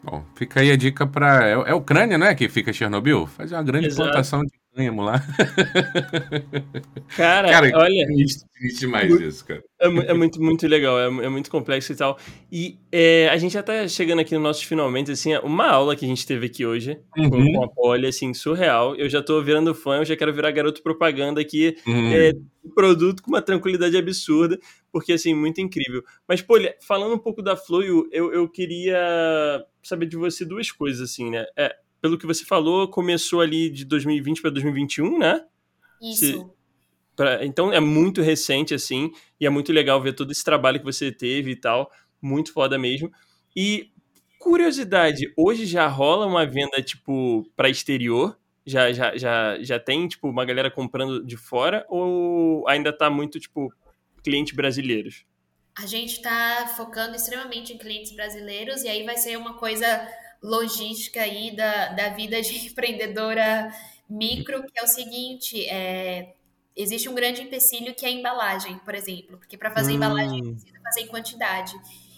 [0.03, 1.47] Bom, fica aí a dica para.
[1.47, 2.33] É, é Ucrânia, né?
[2.33, 3.27] Que fica Chernobyl?
[3.27, 4.09] Fazer uma grande Exato.
[4.09, 5.19] plantação de cânhamo lá.
[7.15, 8.05] Cara, cara olha.
[8.11, 8.45] Existe
[8.79, 9.63] demais isso, cara.
[9.79, 12.17] É, é, muito, muito legal, é, é, muito complexo e tal.
[12.51, 16.05] E é, a gente já tá chegando aqui no nosso finalmente, assim, uma aula que
[16.05, 17.29] a gente teve aqui hoje uhum.
[17.29, 18.95] com, com, a Poli, assim, surreal.
[18.95, 21.75] Eu já tô virando fã, eu já quero virar garoto propaganda aqui.
[21.87, 22.13] Uhum.
[22.13, 22.33] É,
[22.75, 24.59] produto com uma tranquilidade absurda,
[24.91, 26.03] porque, assim, muito incrível.
[26.27, 31.09] Mas, Poli, falando um pouco da Flow, eu, eu queria saber de você duas coisas,
[31.09, 31.45] assim, né?
[31.57, 35.45] É, pelo que você falou, começou ali de 2020 para 2021, né?
[36.01, 36.19] Isso.
[36.19, 36.45] Se,
[37.15, 40.85] pra, então é muito recente, assim, e é muito legal ver todo esse trabalho que
[40.85, 41.91] você teve e tal.
[42.21, 43.11] Muito foda mesmo.
[43.55, 43.91] E
[44.39, 48.37] curiosidade, hoje já rola uma venda, tipo, para exterior?
[48.65, 51.85] Já, já, já, já tem, tipo, uma galera comprando de fora?
[51.89, 53.73] Ou ainda tá muito, tipo,
[54.23, 55.25] clientes brasileiros?
[55.77, 60.07] A gente está focando extremamente em clientes brasileiros e aí vai ser uma coisa
[60.41, 63.73] logística aí da, da vida de empreendedora
[64.09, 66.33] micro, que é o seguinte, é,
[66.75, 69.95] existe um grande empecilho que é a embalagem, por exemplo, porque para fazer hum.
[69.95, 71.73] embalagem precisa fazer em quantidade.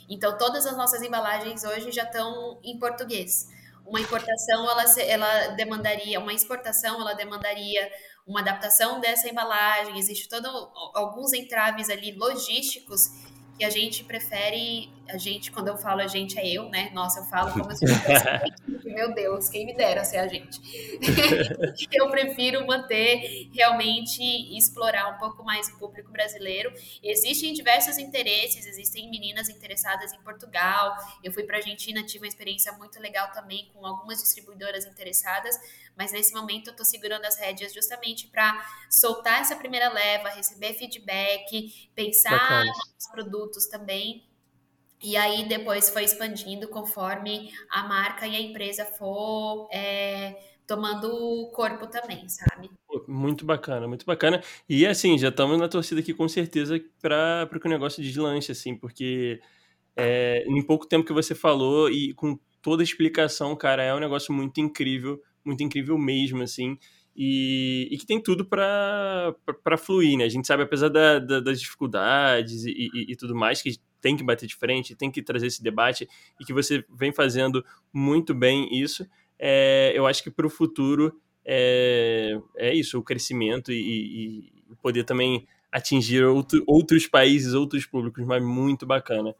[0.10, 3.50] Então, todas as nossas embalagens hoje já estão em português.
[3.86, 7.90] Uma importação, ela, ela demandaria, uma exportação, ela demandaria
[8.28, 10.50] uma adaptação dessa embalagem, existe todos
[10.94, 13.10] alguns entraves ali logísticos
[13.58, 16.90] que a gente prefere, a gente, quando eu falo a gente, é eu, né?
[16.94, 20.60] Nossa, eu falo como se fosse meu Deus, quem me dera ser a gente.
[21.92, 24.22] eu prefiro manter, realmente
[24.58, 26.72] explorar um pouco mais o público brasileiro.
[27.02, 30.96] Existem diversos interesses, existem meninas interessadas em Portugal.
[31.24, 35.58] Eu fui para a Argentina, tive uma experiência muito legal também com algumas distribuidoras interessadas,
[35.96, 40.74] mas nesse momento eu estou segurando as rédeas justamente para soltar essa primeira leva, receber
[40.74, 42.72] feedback, pensar Bacana.
[42.96, 44.31] nos produtos também.
[45.04, 50.38] E aí depois foi expandindo conforme a marca e a empresa for é,
[50.68, 52.70] tomando corpo também, sabe?
[53.08, 54.44] Muito bacana, muito bacana.
[54.70, 58.76] E assim, já estamos na torcida aqui com certeza para o negócio de lanche, assim,
[58.76, 59.42] porque
[59.96, 64.00] é, em pouco tempo que você falou e com toda a explicação, cara, é um
[64.00, 66.78] negócio muito incrível muito incrível mesmo, assim.
[67.16, 69.36] E, e que tem tudo para
[69.78, 70.26] fluir, né?
[70.26, 74.18] A gente sabe, apesar da, da, das dificuldades e, e, e, tudo mais, que tem
[74.18, 78.34] que bater de frente, tem que trazer esse debate e que você vem fazendo muito
[78.34, 79.08] bem isso.
[79.40, 85.04] É, eu acho que para o futuro é, é isso, o crescimento e, e poder
[85.04, 89.34] também atingir outro, outros países, outros públicos, mas muito bacana.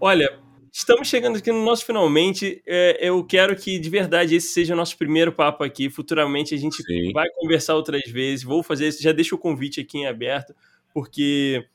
[0.00, 0.38] Olha,
[0.78, 2.62] Estamos chegando aqui no nosso finalmente.
[2.66, 5.88] É, eu quero que, de verdade, esse seja o nosso primeiro papo aqui.
[5.88, 7.12] Futuramente a gente Sim.
[7.14, 8.44] vai conversar outras vezes.
[8.44, 9.02] Vou fazer isso.
[9.02, 10.54] Já deixo o convite aqui em aberto,
[10.92, 11.66] porque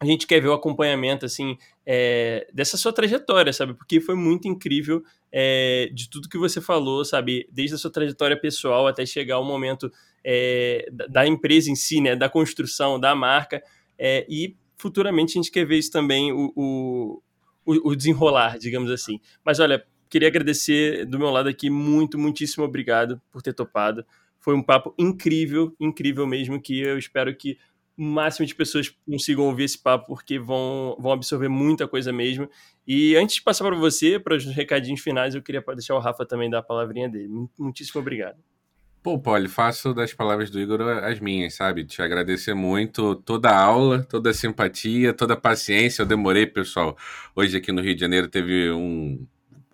[0.00, 3.74] a gente quer ver o acompanhamento, assim, é, dessa sua trajetória, sabe?
[3.74, 7.46] Porque foi muito incrível é, de tudo que você falou, sabe?
[7.52, 9.92] Desde a sua trajetória pessoal até chegar ao momento
[10.24, 12.16] é, da empresa em si, né?
[12.16, 13.62] Da construção, da marca.
[13.98, 17.22] É, e futuramente a gente quer ver isso também, o, o
[17.64, 19.20] o, desenrolar, digamos assim.
[19.44, 24.04] Mas olha, queria agradecer do meu lado aqui, muito, muitíssimo obrigado por ter topado.
[24.38, 27.58] Foi um papo incrível, incrível mesmo, que eu espero que
[28.00, 32.48] máximo de pessoas consigam ouvir esse papo, porque vão, vão absorver muita coisa mesmo.
[32.86, 36.24] E antes de passar para você, para os recadinhos finais, eu queria deixar o Rafa
[36.24, 37.28] também dar a palavrinha dele.
[37.58, 38.38] Muitíssimo obrigado.
[39.02, 41.84] Pô, Poli, faço das palavras do Igor as minhas, sabe?
[41.84, 46.02] Te agradecer muito toda a aula, toda a simpatia, toda a paciência.
[46.02, 46.96] Eu demorei, pessoal.
[47.34, 49.26] Hoje aqui no Rio de Janeiro teve um,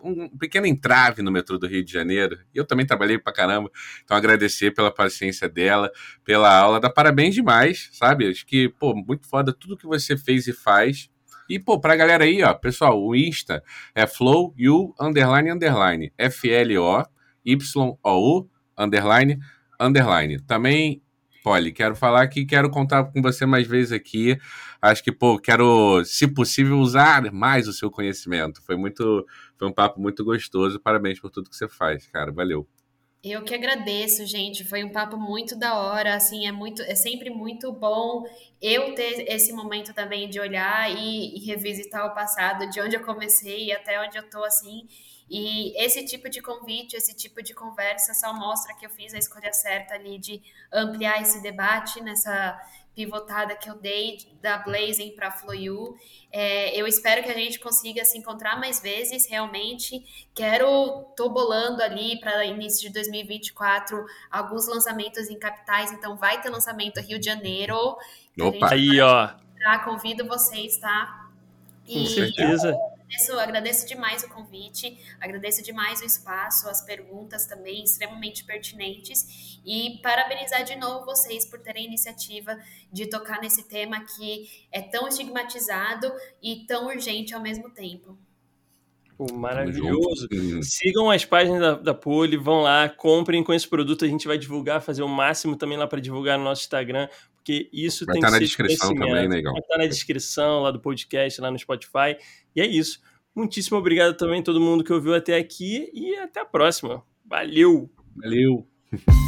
[0.07, 2.39] um pequeno entrave no metrô do Rio de Janeiro.
[2.53, 3.69] Eu também trabalhei pra caramba.
[4.03, 5.91] Então, agradecer pela paciência dela,
[6.23, 6.79] pela aula.
[6.79, 8.29] Dá parabéns demais, sabe?
[8.29, 11.09] Acho que, pô, muito foda tudo que você fez e faz.
[11.49, 13.63] E, pô, pra galera aí, ó, pessoal, o Insta
[13.95, 17.05] é flow, you, underline, underline, F-L-O,
[17.45, 19.39] Y-O-U, underline,
[19.79, 20.39] underline.
[20.41, 21.01] Também,
[21.47, 24.37] Polly, quero falar que quero contar com você mais vezes aqui.
[24.81, 28.61] Acho que, pô, quero, se possível, usar mais o seu conhecimento.
[28.61, 29.25] Foi muito,
[29.57, 30.77] foi um papo muito gostoso.
[30.77, 32.33] Parabéns por tudo que você faz, cara.
[32.33, 32.67] Valeu.
[33.23, 34.65] Eu que agradeço, gente.
[34.65, 36.15] Foi um papo muito da hora.
[36.15, 38.25] Assim, é muito, é sempre muito bom
[38.61, 43.03] eu ter esse momento também de olhar e, e revisitar o passado, de onde eu
[43.03, 44.85] comecei e até onde eu tô, assim.
[45.29, 49.17] E esse tipo de convite, esse tipo de conversa só mostra que eu fiz a
[49.17, 52.59] escolha certa ali de ampliar esse debate nessa
[52.97, 55.95] pivotada que eu dei da Blazing para Floyu.
[56.31, 60.03] É, eu espero que a gente consiga se encontrar mais vezes, realmente.
[60.33, 66.49] Quero, tô bolando ali para início de 2024 alguns lançamentos em capitais, então vai ter
[66.49, 67.95] lançamento Rio de Janeiro.
[68.41, 69.29] Opa, aí, ó.
[69.83, 71.29] Convido vocês, tá?
[71.85, 72.75] E, Com certeza.
[73.07, 79.99] Agradeço, agradeço demais o convite, agradeço demais o espaço, as perguntas também extremamente pertinentes e
[80.03, 82.57] parabenizar de novo vocês por terem a iniciativa
[82.91, 86.11] de tocar nesse tema que é tão estigmatizado
[86.43, 88.17] e tão urgente ao mesmo tempo.
[89.17, 90.27] Pô, maravilhoso.
[90.61, 94.05] Sigam as páginas da, da Poli, vão lá, comprem com esse produto.
[94.05, 97.09] A gente vai divulgar, fazer o máximo também lá para divulgar no nosso Instagram,
[97.47, 99.53] porque isso vai tem tá que na ser descrição também, legal.
[99.53, 102.17] Vai estar tá na descrição lá do podcast, lá no Spotify.
[102.53, 102.99] E é isso.
[103.33, 107.01] Muitíssimo obrigado também a todo mundo que ouviu até aqui e até a próxima.
[107.25, 107.89] Valeu!
[108.17, 108.67] Valeu!